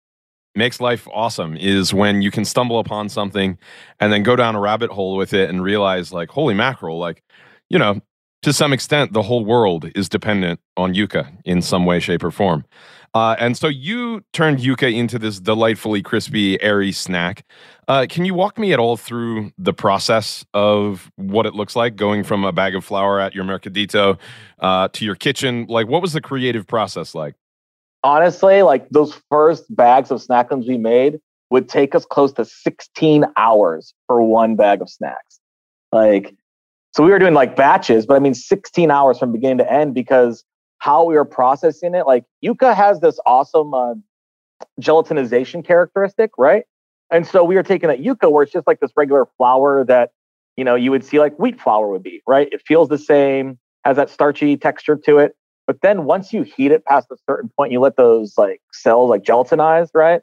[0.54, 3.58] makes life awesome is when you can stumble upon something
[4.00, 7.24] and then go down a rabbit hole with it and realize, like, holy mackerel, like,
[7.70, 8.00] you know,
[8.44, 12.30] to some extent, the whole world is dependent on yuca in some way, shape, or
[12.30, 12.64] form.
[13.14, 17.44] Uh, and so you turned yuca into this delightfully crispy, airy snack.
[17.88, 21.96] Uh, can you walk me at all through the process of what it looks like
[21.96, 24.18] going from a bag of flour at your mercadito
[24.60, 25.66] uh, to your kitchen?
[25.68, 27.36] Like, what was the creative process like?
[28.04, 31.20] Honestly, like those first bags of snacklins we made
[31.50, 35.40] would take us close to 16 hours for one bag of snacks.
[35.92, 36.36] Like,
[36.96, 39.94] so we were doing like batches, but I mean 16 hours from beginning to end
[39.94, 40.44] because
[40.80, 42.08] how we were processing it.
[42.08, 43.94] Like yuca has this awesome uh,
[44.82, 46.64] gelatinization characteristic, right?
[47.12, 50.12] And so we were taking that yuca where it's just like this regular flour that,
[50.58, 52.48] you know, you would see like wheat flour would be, right?
[52.52, 55.36] It feels the same, has that starchy texture to it.
[55.68, 59.10] But then once you heat it past a certain point, you let those like cells
[59.10, 60.22] like gelatinize, right?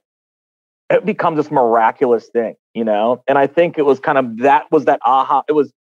[0.91, 3.23] It becomes this miraculous thing, you know?
[3.29, 5.43] And I think it was kind of that was that aha.
[5.49, 5.73] It was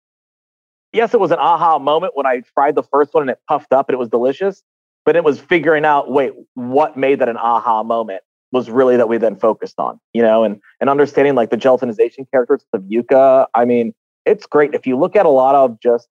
[0.95, 3.73] yes, it was an aha moment when I fried the first one and it puffed
[3.73, 4.63] up and it was delicious.
[5.03, 9.07] But it was figuring out, wait, what made that an aha moment was really that
[9.07, 13.45] we then focused on, you know, and and understanding like the gelatinization characteristics of yuca.
[13.53, 13.93] I mean,
[14.25, 16.07] it's great if you look at a lot of just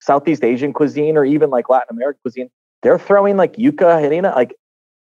[0.00, 2.50] Southeast Asian cuisine or even like Latin American cuisine,
[2.82, 4.54] they're throwing like yuca harina like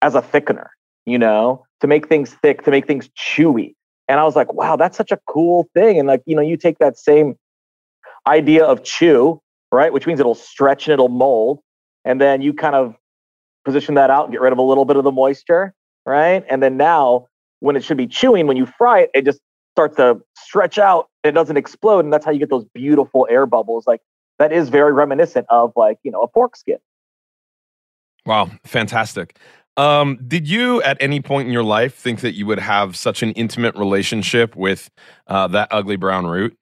[0.02, 0.70] as a thickener,
[1.06, 3.76] you know, to make things thick, to make things chewy.
[4.08, 6.00] And I was like, wow, that's such a cool thing.
[6.00, 7.36] And like, you know, you take that same
[8.28, 11.60] idea of chew, right, which means it'll stretch and it'll mold,
[12.04, 12.96] and then you kind of
[13.64, 15.74] position that out, and get rid of a little bit of the moisture,
[16.06, 16.44] right?
[16.50, 17.28] And then now
[17.60, 19.40] when it should be chewing, when you fry it, it just
[19.76, 22.06] starts to stretch out and it doesn't explode.
[22.06, 23.86] And that's how you get those beautiful air bubbles.
[23.88, 24.02] Like
[24.40, 26.78] that is very reminiscent of like, you know, a pork skin.
[28.26, 29.38] Wow, fantastic.
[29.78, 33.22] Um, did you at any point in your life think that you would have such
[33.22, 34.90] an intimate relationship with
[35.28, 36.56] uh, that ugly brown root?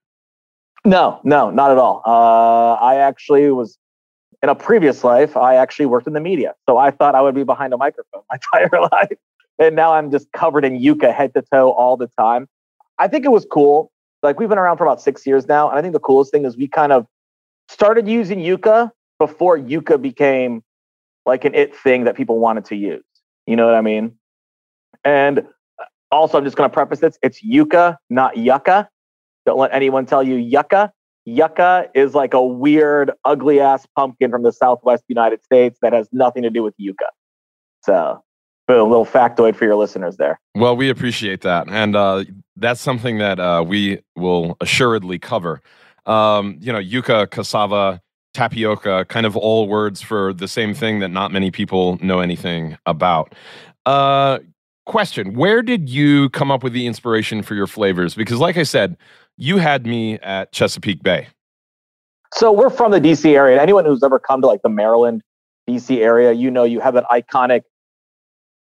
[0.86, 2.02] No, no, not at all.
[2.06, 3.78] Uh, I actually was
[4.42, 6.54] in a previous life, I actually worked in the media.
[6.68, 9.18] So I thought I would be behind a microphone my entire life.
[9.58, 12.50] And now I'm just covered in yuca head to toe all the time.
[13.00, 13.92] I think it was cool.
[14.22, 15.70] Like we've been around for about six years now.
[15.70, 17.08] And I think the coolest thing is we kind of
[17.70, 20.62] started using yuca before yuca became
[21.26, 23.04] like an it thing that people wanted to use.
[23.48, 24.18] You know what I mean?
[25.06, 28.90] And uh, also, I'm just going to preface this it's yuca, not yucca.
[29.46, 30.92] Don't let anyone tell you yucca.
[31.26, 36.08] Yucca is like a weird, ugly ass pumpkin from the Southwest United States that has
[36.12, 37.06] nothing to do with yucca.
[37.84, 38.22] So,
[38.68, 40.40] a little factoid for your listeners there.
[40.56, 41.68] Well, we appreciate that.
[41.70, 42.26] And uh,
[42.56, 45.62] that's something that uh, we will assuredly cover.
[46.06, 48.02] Um, you know, yucca, cassava,
[48.34, 52.78] tapioca, kind of all words for the same thing that not many people know anything
[52.86, 53.36] about.
[53.86, 54.40] Uh,
[54.86, 58.16] question Where did you come up with the inspiration for your flavors?
[58.16, 58.98] Because, like I said,
[59.38, 61.28] you had me at Chesapeake Bay.
[62.34, 63.62] So we're from the DC area.
[63.62, 65.22] Anyone who's ever come to like the Maryland,
[65.70, 67.62] DC area, you know you have that iconic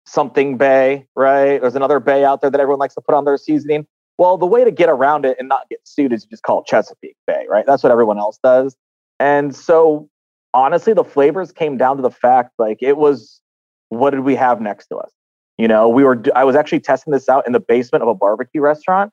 [0.07, 1.61] something bay, right?
[1.61, 3.87] There's another bay out there that everyone likes to put on their seasoning.
[4.19, 6.61] Well, the way to get around it and not get sued is you just call
[6.61, 7.65] it Chesapeake Bay, right?
[7.67, 8.77] That's what everyone else does.
[9.19, 10.09] And so
[10.53, 13.41] honestly, the flavors came down to the fact like it was
[13.89, 15.11] what did we have next to us?
[15.59, 18.15] You know, we were I was actually testing this out in the basement of a
[18.15, 19.13] barbecue restaurant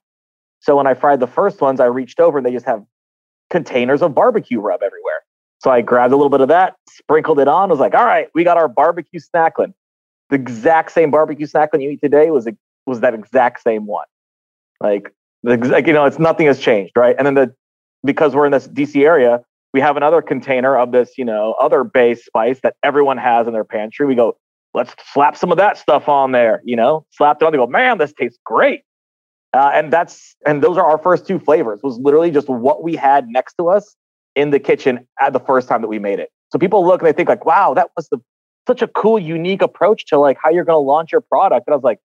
[0.59, 2.83] so when I fried the first ones, I reached over and they just have
[3.49, 5.21] containers of barbecue rub everywhere.
[5.59, 8.27] So I grabbed a little bit of that, sprinkled it on, was like, all right,
[8.35, 9.73] we got our barbecue snacklin.
[10.29, 12.47] The exact same barbecue snacklin you eat today was
[12.85, 14.05] was that exact same one.
[14.81, 17.15] Like, like you know, it's nothing has changed, right?
[17.17, 17.55] And then the
[18.03, 19.41] because we're in this DC area,
[19.73, 23.53] we have another container of this, you know, other base spice that everyone has in
[23.53, 24.05] their pantry.
[24.05, 24.37] We go,
[24.73, 27.51] let's slap some of that stuff on there, you know, slap it on.
[27.51, 28.81] They go, man, this tastes great.
[29.53, 31.79] Uh, and that's and those are our first two flavors.
[31.83, 33.95] Was literally just what we had next to us
[34.35, 36.29] in the kitchen at the first time that we made it.
[36.51, 38.19] So people look and they think like, "Wow, that was the
[38.67, 41.73] such a cool, unique approach to like how you're going to launch your product." And
[41.73, 41.99] I was like,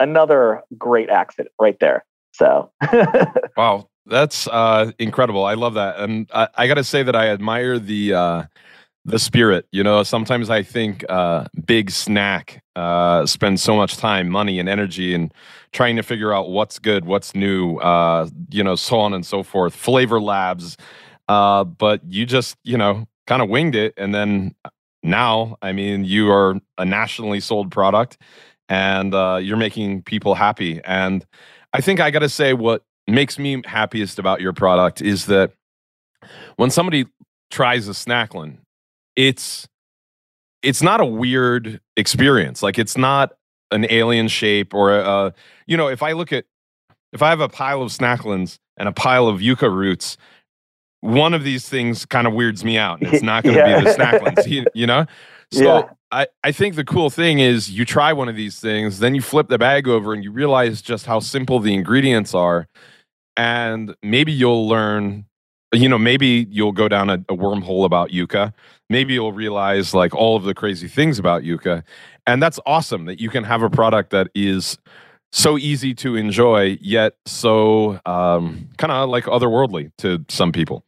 [0.00, 2.04] another great accident right there.
[2.32, 2.72] So,
[3.56, 5.44] wow, that's uh, incredible.
[5.44, 8.42] I love that, and I, I got to say that I admire the uh,
[9.04, 10.02] the spirit you know?
[10.02, 15.32] Sometimes i think uh, big snack uh, spends so much time money and energy and
[15.72, 19.42] trying to figure out what's good what's new uh, you know so on and so
[19.42, 19.74] forth.
[19.74, 20.76] Flavor labs
[21.28, 24.54] uh, but you just you know kind of winged it and then
[25.02, 28.18] now i mean you are a nationally sold product
[28.68, 30.80] and uh, you're making people happy.
[30.84, 31.24] And
[31.72, 35.52] i think i gotta say what makes me happiest about your product is that
[36.56, 37.06] when somebody
[37.50, 38.58] tries a snacklin
[39.16, 39.68] it's
[40.62, 42.62] it's not a weird experience.
[42.62, 43.32] Like it's not
[43.70, 45.34] an alien shape or a,
[45.66, 46.46] you know, if I look at
[47.12, 50.16] if I have a pile of snacklins and a pile of yucca roots,
[51.00, 53.78] one of these things kind of weirds me out, and it's not going to yeah.
[53.78, 55.06] be the snacklins, you, you know.
[55.52, 55.90] So yeah.
[56.10, 59.22] I I think the cool thing is you try one of these things, then you
[59.22, 62.66] flip the bag over, and you realize just how simple the ingredients are,
[63.36, 65.26] and maybe you'll learn
[65.74, 68.54] you know, maybe you'll go down a, a, wormhole about Yucca.
[68.94, 71.82] Maybe you'll realize like all of the crazy things about Yucca.
[72.28, 74.78] And that's awesome that you can have a product that is
[75.32, 80.84] so easy to enjoy, yet so um, kind of like otherworldly to some people.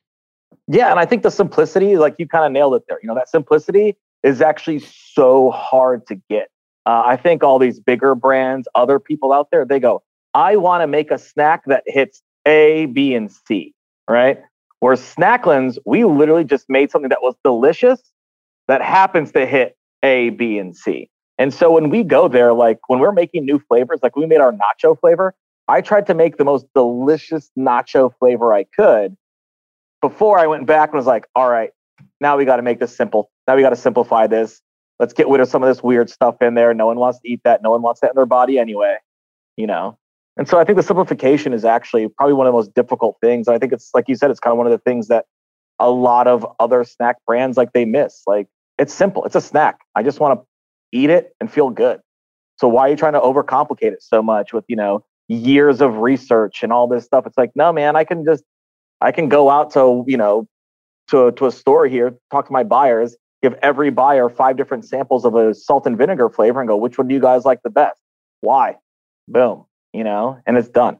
[0.68, 0.92] Yeah.
[0.92, 3.00] And I think the simplicity, like you kind of nailed it there.
[3.02, 6.46] You know, that simplicity is actually so hard to get.
[6.86, 10.82] Uh, I think all these bigger brands, other people out there, they go, I want
[10.84, 13.74] to make a snack that hits A, B, and C,
[14.09, 14.40] right?
[14.80, 18.00] Whereas Snacklins, we literally just made something that was delicious
[18.68, 21.08] that happens to hit A, B, and C.
[21.38, 24.40] And so when we go there, like when we're making new flavors, like we made
[24.40, 25.34] our nacho flavor,
[25.68, 29.16] I tried to make the most delicious nacho flavor I could
[30.00, 31.70] before I went back and was like, all right,
[32.20, 33.30] now we got to make this simple.
[33.46, 34.62] Now we got to simplify this.
[34.98, 36.72] Let's get rid of some of this weird stuff in there.
[36.72, 37.62] No one wants to eat that.
[37.62, 38.96] No one wants that in their body anyway,
[39.56, 39.98] you know?
[40.37, 43.49] And so I think the simplification is actually probably one of the most difficult things.
[43.49, 45.24] I think it's like you said, it's kind of one of the things that
[45.78, 48.22] a lot of other snack brands like they miss.
[48.26, 49.24] Like it's simple.
[49.24, 49.78] It's a snack.
[49.95, 50.47] I just want to
[50.93, 52.01] eat it and feel good.
[52.59, 55.99] So why are you trying to overcomplicate it so much with, you know, years of
[55.99, 57.26] research and all this stuff?
[57.26, 58.45] It's like, no, man, I can just
[59.01, 60.47] I can go out to, you know,
[61.09, 65.24] to, to a store here, talk to my buyers, give every buyer five different samples
[65.24, 67.70] of a salt and vinegar flavor and go, which one do you guys like the
[67.70, 68.01] best?
[68.41, 68.76] Why?
[69.28, 69.66] Boom,
[69.97, 70.99] you know, and it's done.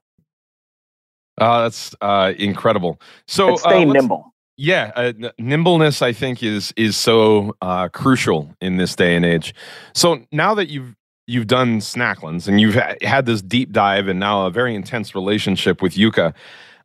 [1.39, 3.01] Uh, that's uh, incredible.
[3.27, 4.33] So and stay uh, nimble.
[4.57, 9.55] Yeah, uh, nimbleness I think is is so uh, crucial in this day and age.
[9.95, 10.95] So now that you've
[11.27, 15.15] you've done Snacklins and you've ha- had this deep dive and now a very intense
[15.15, 16.33] relationship with Yuka,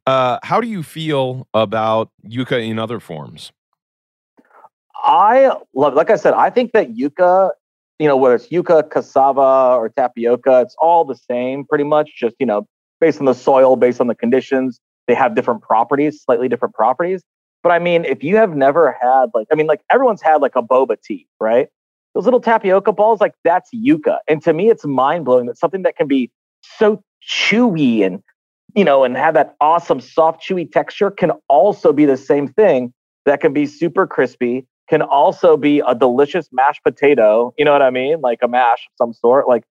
[0.06, 3.54] uh, how do you feel about Yuka in other forms?
[5.04, 7.52] I love, like I said, I think that Yuka,
[8.02, 12.36] you know, whether it's Yuka, cassava, or tapioca, it's all the same pretty much, just,
[12.40, 12.66] you know,
[13.00, 14.80] based on the soil, based on the conditions.
[15.08, 17.22] They have different properties, slightly different properties.
[17.62, 20.56] But I mean, if you have never had like, I mean, like everyone's had like
[20.56, 21.68] a boba tea, right?
[22.16, 24.20] Those little tapioca balls, like that's yucca.
[24.28, 26.32] And to me, it's mind blowing that something that can be
[26.62, 28.24] so chewy and,
[28.76, 32.94] you know, and have that awesome soft, chewy texture can also be the same thing
[33.26, 37.54] that can be super crispy, can also be a delicious mashed potato.
[37.58, 38.20] You know what I mean?
[38.20, 39.48] Like a mash of some sort.
[39.48, 39.64] Like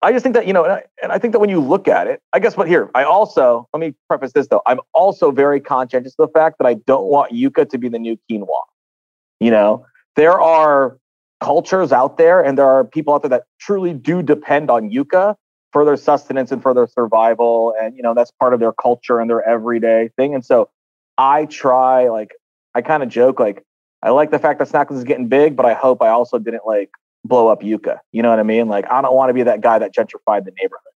[0.00, 1.86] I just think that, you know, and I, and I, think that when you look
[1.86, 5.30] at it, I guess what here, I also, let me preface this though, I'm also
[5.30, 8.46] very conscientious of the fact that I don't want yucca to be the new quinoa.
[9.40, 9.84] You know,
[10.16, 10.96] there are
[11.40, 15.36] cultures out there and there are people out there that truly do depend on yucca
[15.70, 17.74] for their sustenance and for their survival.
[17.78, 20.34] And, you know, that's part of their culture and their everyday thing.
[20.34, 20.70] And so
[21.18, 22.30] I try, like,
[22.74, 23.62] I kind of joke, like,
[24.02, 26.66] I like the fact that Snacklins is getting big, but I hope I also didn't
[26.66, 26.90] like
[27.24, 28.00] blow up Yucca.
[28.10, 28.68] You know what I mean?
[28.68, 30.92] Like, I don't want to be that guy that gentrified the neighborhood,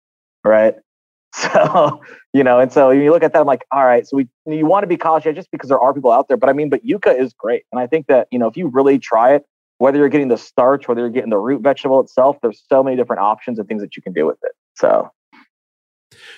[0.45, 0.75] right?
[1.37, 2.01] So,
[2.33, 4.67] you know, and so you look at that, I'm like, all right, so we you
[4.67, 6.85] want to be college just because there are people out there, but I mean, but
[6.85, 7.65] Yucca is great.
[7.73, 9.45] And I think that, you know, if you really try it,
[9.79, 12.97] whether you're getting the starch, whether you're getting the root vegetable itself, there's so many
[12.97, 14.53] different options and things that you can do with it.
[14.75, 15.11] So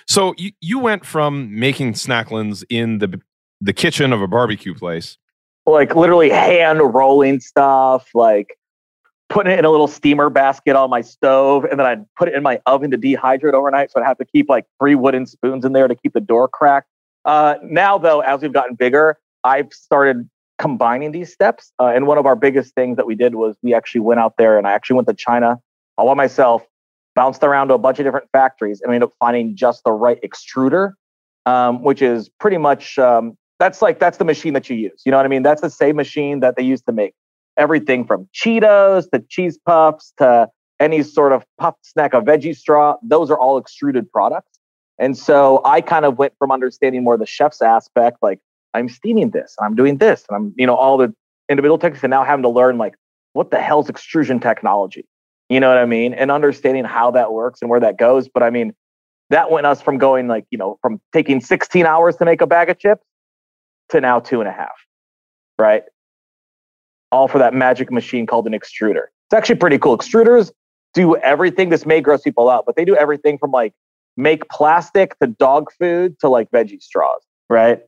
[0.07, 3.21] So you, you went from making snacklins in the
[3.61, 5.19] the kitchen of a barbecue place.
[5.67, 8.57] Like literally hand rolling stuff, like
[9.29, 12.35] putting it in a little steamer basket on my stove, and then I'd put it
[12.35, 13.91] in my oven to dehydrate overnight.
[13.91, 16.47] So I'd have to keep like three wooden spoons in there to keep the door
[16.47, 16.87] cracked.
[17.25, 21.71] Uh, now, though, as we've gotten bigger, I've started combining these steps.
[21.79, 24.37] Uh, and one of our biggest things that we did was we actually went out
[24.37, 25.59] there and I actually went to China
[25.97, 26.65] all by myself,
[27.15, 29.91] bounced around to a bunch of different factories, and we ended up finding just the
[29.91, 30.93] right extruder,
[31.45, 35.01] um, which is pretty much um, that's like that's the machine that you use.
[35.05, 35.43] You know what I mean?
[35.43, 37.13] That's the same machine that they used to make
[37.57, 40.49] everything from Cheetos to cheese puffs to
[40.79, 44.59] any sort of puffed snack, a veggie straw, those are all extruded products.
[44.99, 48.39] And so I kind of went from understanding more the chef's aspect, like
[48.73, 51.13] I'm steaming this and I'm doing this and I'm, you know, all the
[51.49, 52.95] individual techniques and now having to learn like
[53.33, 55.05] what the hell's extrusion technology?
[55.49, 56.13] You know what I mean?
[56.13, 58.27] And understanding how that works and where that goes.
[58.27, 58.73] But I mean,
[59.29, 62.47] that went us from going like, you know, from taking 16 hours to make a
[62.47, 63.05] bag of chips
[63.89, 64.75] to now two and a half.
[65.59, 65.83] Right
[67.11, 69.05] all for that magic machine called an extruder.
[69.25, 69.97] It's actually pretty cool.
[69.97, 70.51] Extruders
[70.93, 71.69] do everything.
[71.69, 73.73] This may gross people out, but they do everything from like
[74.15, 77.81] make plastic to dog food to like veggie straws, right?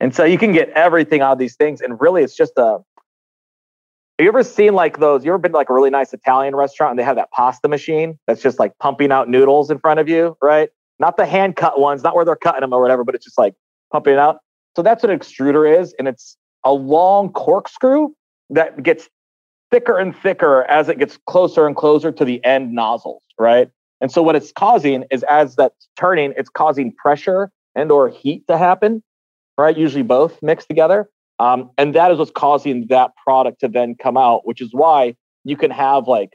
[0.00, 1.80] And so you can get everything out of these things.
[1.80, 2.78] And really, it's just a.
[4.18, 5.24] Have you ever seen like those?
[5.24, 7.66] You ever been to like a really nice Italian restaurant and they have that pasta
[7.66, 10.70] machine that's just like pumping out noodles in front of you, right?
[11.00, 13.38] Not the hand cut ones, not where they're cutting them or whatever, but it's just
[13.38, 13.54] like
[13.90, 14.38] pumping it out.
[14.76, 15.94] So that's what an extruder is.
[15.98, 18.08] And it's a long corkscrew
[18.50, 19.08] that gets
[19.70, 23.70] thicker and thicker as it gets closer and closer to the end nozzles, right?
[24.00, 28.46] And so what it's causing is as that's turning, it's causing pressure and or heat
[28.48, 29.02] to happen,
[29.56, 29.76] right?
[29.76, 31.08] Usually both mixed together.
[31.38, 35.16] Um, and that is what's causing that product to then come out, which is why
[35.44, 36.30] you can have like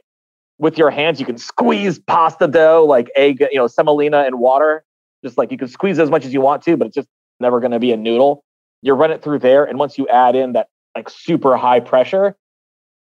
[0.58, 4.84] with your hands, you can squeeze pasta dough like egg, you know, semolina and water.
[5.24, 7.08] Just like you can squeeze as much as you want to, but it's just
[7.40, 8.44] never going to be a noodle.
[8.82, 12.36] You run it through there, and once you add in that like super high pressure,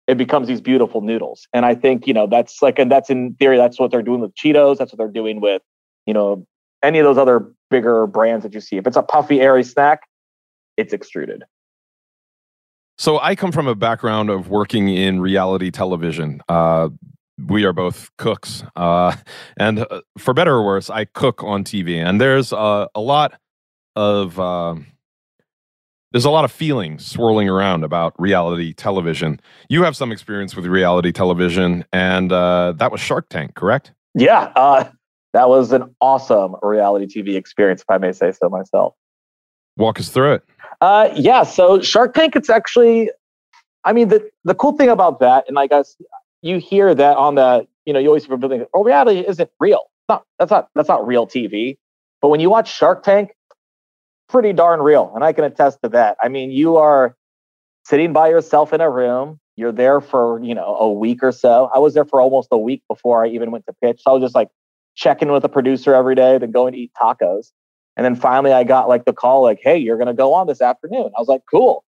[0.07, 1.47] it becomes these beautiful noodles.
[1.53, 4.21] And I think, you know, that's like, and that's in theory, that's what they're doing
[4.21, 4.77] with Cheetos.
[4.77, 5.61] That's what they're doing with,
[6.07, 6.47] you know,
[6.81, 8.77] any of those other bigger brands that you see.
[8.77, 10.07] If it's a puffy, airy snack,
[10.77, 11.43] it's extruded.
[12.97, 16.41] So I come from a background of working in reality television.
[16.49, 16.89] Uh,
[17.45, 19.15] we are both cooks, uh,
[19.57, 22.03] and uh, for better or worse, I cook on TV.
[22.03, 23.39] And there's a lot
[23.95, 24.87] of um,
[26.11, 29.39] there's a lot of feelings swirling around about reality television.
[29.69, 33.93] You have some experience with reality television, and uh, that was Shark Tank, correct?
[34.15, 34.89] Yeah, uh,
[35.33, 38.95] that was an awesome reality TV experience, if I may say so myself.
[39.77, 40.43] Walk us through it.
[40.81, 41.43] Uh, yeah.
[41.43, 43.11] So Shark Tank, it's actually,
[43.83, 45.95] I mean, the the cool thing about that, and I guess
[46.41, 49.49] you hear that on the, you know, you always hear people think, oh, reality isn't
[49.59, 49.83] real.
[50.09, 51.77] No, that's not that's not real TV.
[52.21, 53.31] But when you watch Shark Tank,
[54.29, 56.17] pretty darn real, and I can attest to that.
[56.23, 57.15] I mean, you are
[57.83, 59.39] sitting by yourself in a room.
[59.55, 61.69] You're there for you know a week or so.
[61.75, 64.01] I was there for almost a week before I even went to pitch.
[64.03, 64.49] So I was just like
[64.95, 67.51] checking with the producer every day, then going to eat tacos.
[67.97, 70.61] And then finally I got like the call, like, hey, you're gonna go on this
[70.61, 71.11] afternoon.
[71.17, 71.83] I was like, cool.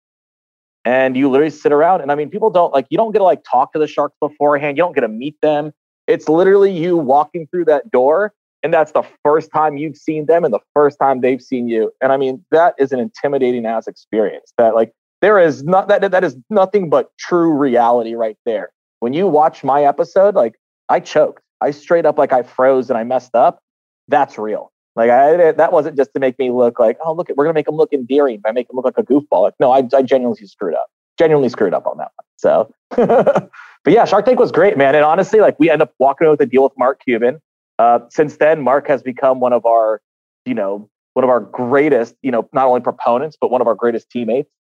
[0.84, 2.02] And you literally sit around.
[2.02, 4.16] And I mean, people don't like you don't get to like talk to the sharks
[4.20, 4.78] beforehand.
[4.78, 5.72] You don't get to meet them.
[6.08, 8.34] It's literally you walking through that door.
[8.64, 11.92] And that's the first time you've seen them and the first time they've seen you.
[12.02, 14.54] And I mean, that is an intimidating ass experience.
[14.58, 18.72] That like there is not that that is nothing but true reality right there.
[19.00, 20.56] When you watch my episode, like
[20.90, 21.42] I choked.
[21.62, 23.62] I straight up like I froze and I messed up.
[24.08, 24.72] That's real.
[24.96, 27.68] Like I, that wasn't just to make me look like, oh, look, we're gonna make
[27.68, 29.44] him look endearing by making him look like a goofball.
[29.44, 30.88] Like, no, I, I genuinely screwed up.
[31.18, 32.26] Genuinely screwed up on that one.
[32.36, 34.96] So, but yeah, Shark Tank was great, man.
[34.96, 37.40] And honestly, like we end up walking out with a deal with Mark Cuban.
[37.82, 40.02] Uh, since then, Mark has become one of our,
[40.46, 43.74] you know, one of our greatest, you know, not only proponents but one of our
[43.74, 44.52] greatest teammates.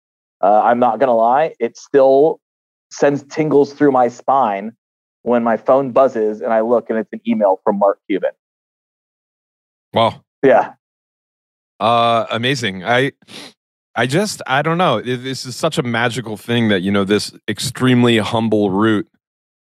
[0.41, 2.39] Uh, I'm not gonna lie, it still
[2.91, 4.71] sends tingles through my spine
[5.21, 8.31] when my phone buzzes and I look and it's an email from Mark Cuban.
[9.93, 10.23] Wow.
[10.43, 10.73] Yeah.
[11.79, 12.83] Uh, amazing.
[12.83, 13.11] I,
[13.93, 14.99] I just, I don't know.
[14.99, 19.07] This is such a magical thing that you know this extremely humble root,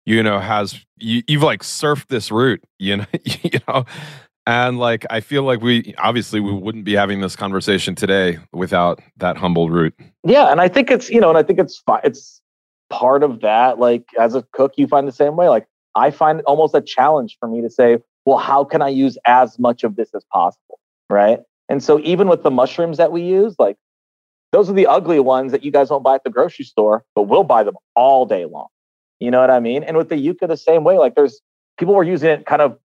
[0.08, 3.86] you know, has you, you've like surfed this route, you know, you know,
[4.46, 9.02] and like I feel like we obviously we wouldn't be having this conversation today without
[9.18, 9.94] that humble root.
[10.24, 11.84] Yeah, and I think it's you know, and I think it's.
[12.04, 12.42] It's
[12.90, 13.80] part of that.
[13.80, 15.50] Like as a cook, you find the same way.
[15.50, 19.18] Like I find almost a challenge for me to say, well, how can I use
[19.26, 20.80] as much of this as possible?
[21.10, 21.40] Right.
[21.70, 23.78] And so even with the mushrooms that we use, like
[24.52, 27.24] those are the ugly ones that you guys don't buy at the grocery store, but
[27.24, 28.68] we'll buy them all day long.
[29.20, 29.84] You know what I mean?
[29.84, 30.98] And with the yucca, the same way.
[30.98, 31.42] Like there's
[31.78, 32.78] people were using it kind of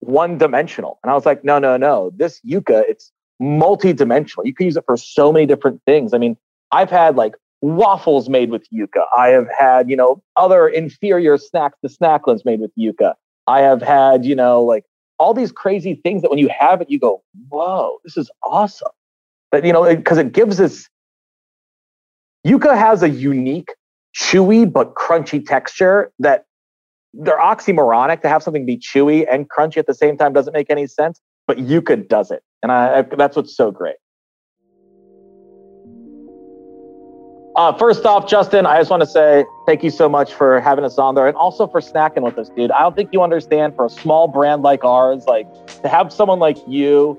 [0.00, 0.98] one dimensional.
[1.02, 2.12] And I was like, no, no, no.
[2.16, 4.46] This yucca, it's multi-dimensional.
[4.46, 6.14] You can use it for so many different things.
[6.14, 6.36] I mean,
[6.72, 9.04] I've had like waffles made with yucca.
[9.16, 13.16] I have had, you know, other inferior snacks, the snacklins made with yucca.
[13.46, 14.84] I have had, you know, like
[15.18, 18.92] all these crazy things that when you have it, you go, whoa, this is awesome.
[19.50, 20.88] But, you know, because it, it gives us,
[22.44, 23.74] yucca has a unique,
[24.16, 26.44] chewy, but crunchy texture that
[27.14, 30.70] they're oxymoronic to have something be chewy and crunchy at the same time doesn't make
[30.70, 32.42] any sense, but yucca does it.
[32.62, 33.96] And I, I that's what's so great.
[37.56, 40.84] Uh, first off, Justin, I just want to say thank you so much for having
[40.84, 42.70] us on there and also for snacking with us, dude.
[42.70, 45.48] I don't think you understand for a small brand like ours, like
[45.82, 47.18] to have someone like you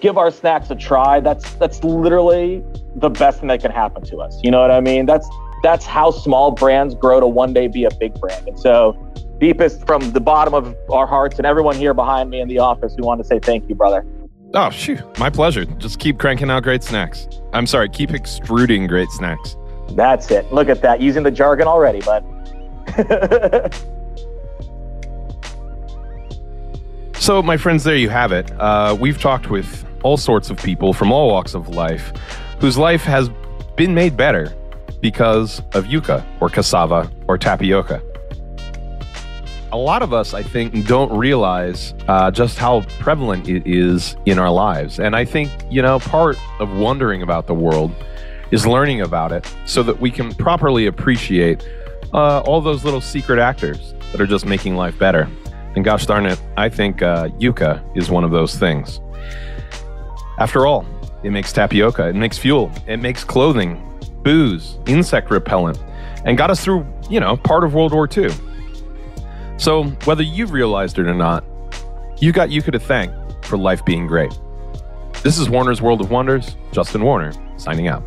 [0.00, 1.18] give our snacks a try.
[1.18, 2.62] That's that's literally
[2.94, 4.38] the best thing that can happen to us.
[4.44, 5.06] You know what I mean?
[5.06, 5.28] That's
[5.62, 8.48] that's how small brands grow to one day be a big brand.
[8.48, 8.96] And so,
[9.38, 12.94] deepest from the bottom of our hearts and everyone here behind me in the office,
[12.96, 14.04] we want to say thank you, brother.
[14.54, 15.00] Oh, shoot.
[15.18, 15.64] My pleasure.
[15.64, 17.28] Just keep cranking out great snacks.
[17.52, 19.56] I'm sorry, keep extruding great snacks.
[19.92, 20.52] That's it.
[20.52, 21.00] Look at that.
[21.00, 22.24] Using the jargon already, bud.
[27.14, 28.50] so, my friends, there you have it.
[28.58, 32.12] Uh, we've talked with all sorts of people from all walks of life
[32.58, 33.30] whose life has
[33.76, 34.52] been made better
[35.00, 38.02] because of yucca or cassava or tapioca.
[39.72, 44.38] A lot of us, I think, don't realize uh, just how prevalent it is in
[44.38, 44.98] our lives.
[44.98, 47.92] And I think, you know, part of wondering about the world
[48.50, 51.68] is learning about it so that we can properly appreciate
[52.12, 55.28] uh, all those little secret actors that are just making life better.
[55.76, 59.00] And gosh darn it, I think uh, yucca is one of those things.
[60.38, 60.84] After all,
[61.22, 63.86] it makes tapioca, it makes fuel, it makes clothing,
[64.22, 65.78] booze, insect repellent,
[66.24, 68.30] and got us through, you know, part of World War II.
[69.56, 71.44] So, whether you've realized it or not,
[72.18, 73.12] you got yucca to thank
[73.44, 74.32] for life being great.
[75.22, 78.02] This is Warner's World of Wonders, Justin Warner, signing out.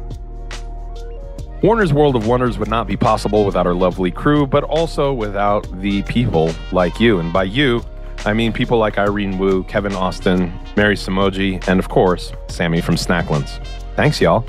[1.62, 5.66] Warner's World of Wonders would not be possible without our lovely crew, but also without
[5.80, 7.20] the people like you.
[7.20, 7.86] And by you,
[8.26, 12.96] I mean people like Irene Wu, Kevin Austin, Mary Samoji, and of course, Sammy from
[12.96, 13.66] Snacklins.
[13.96, 14.46] Thanks, y'all.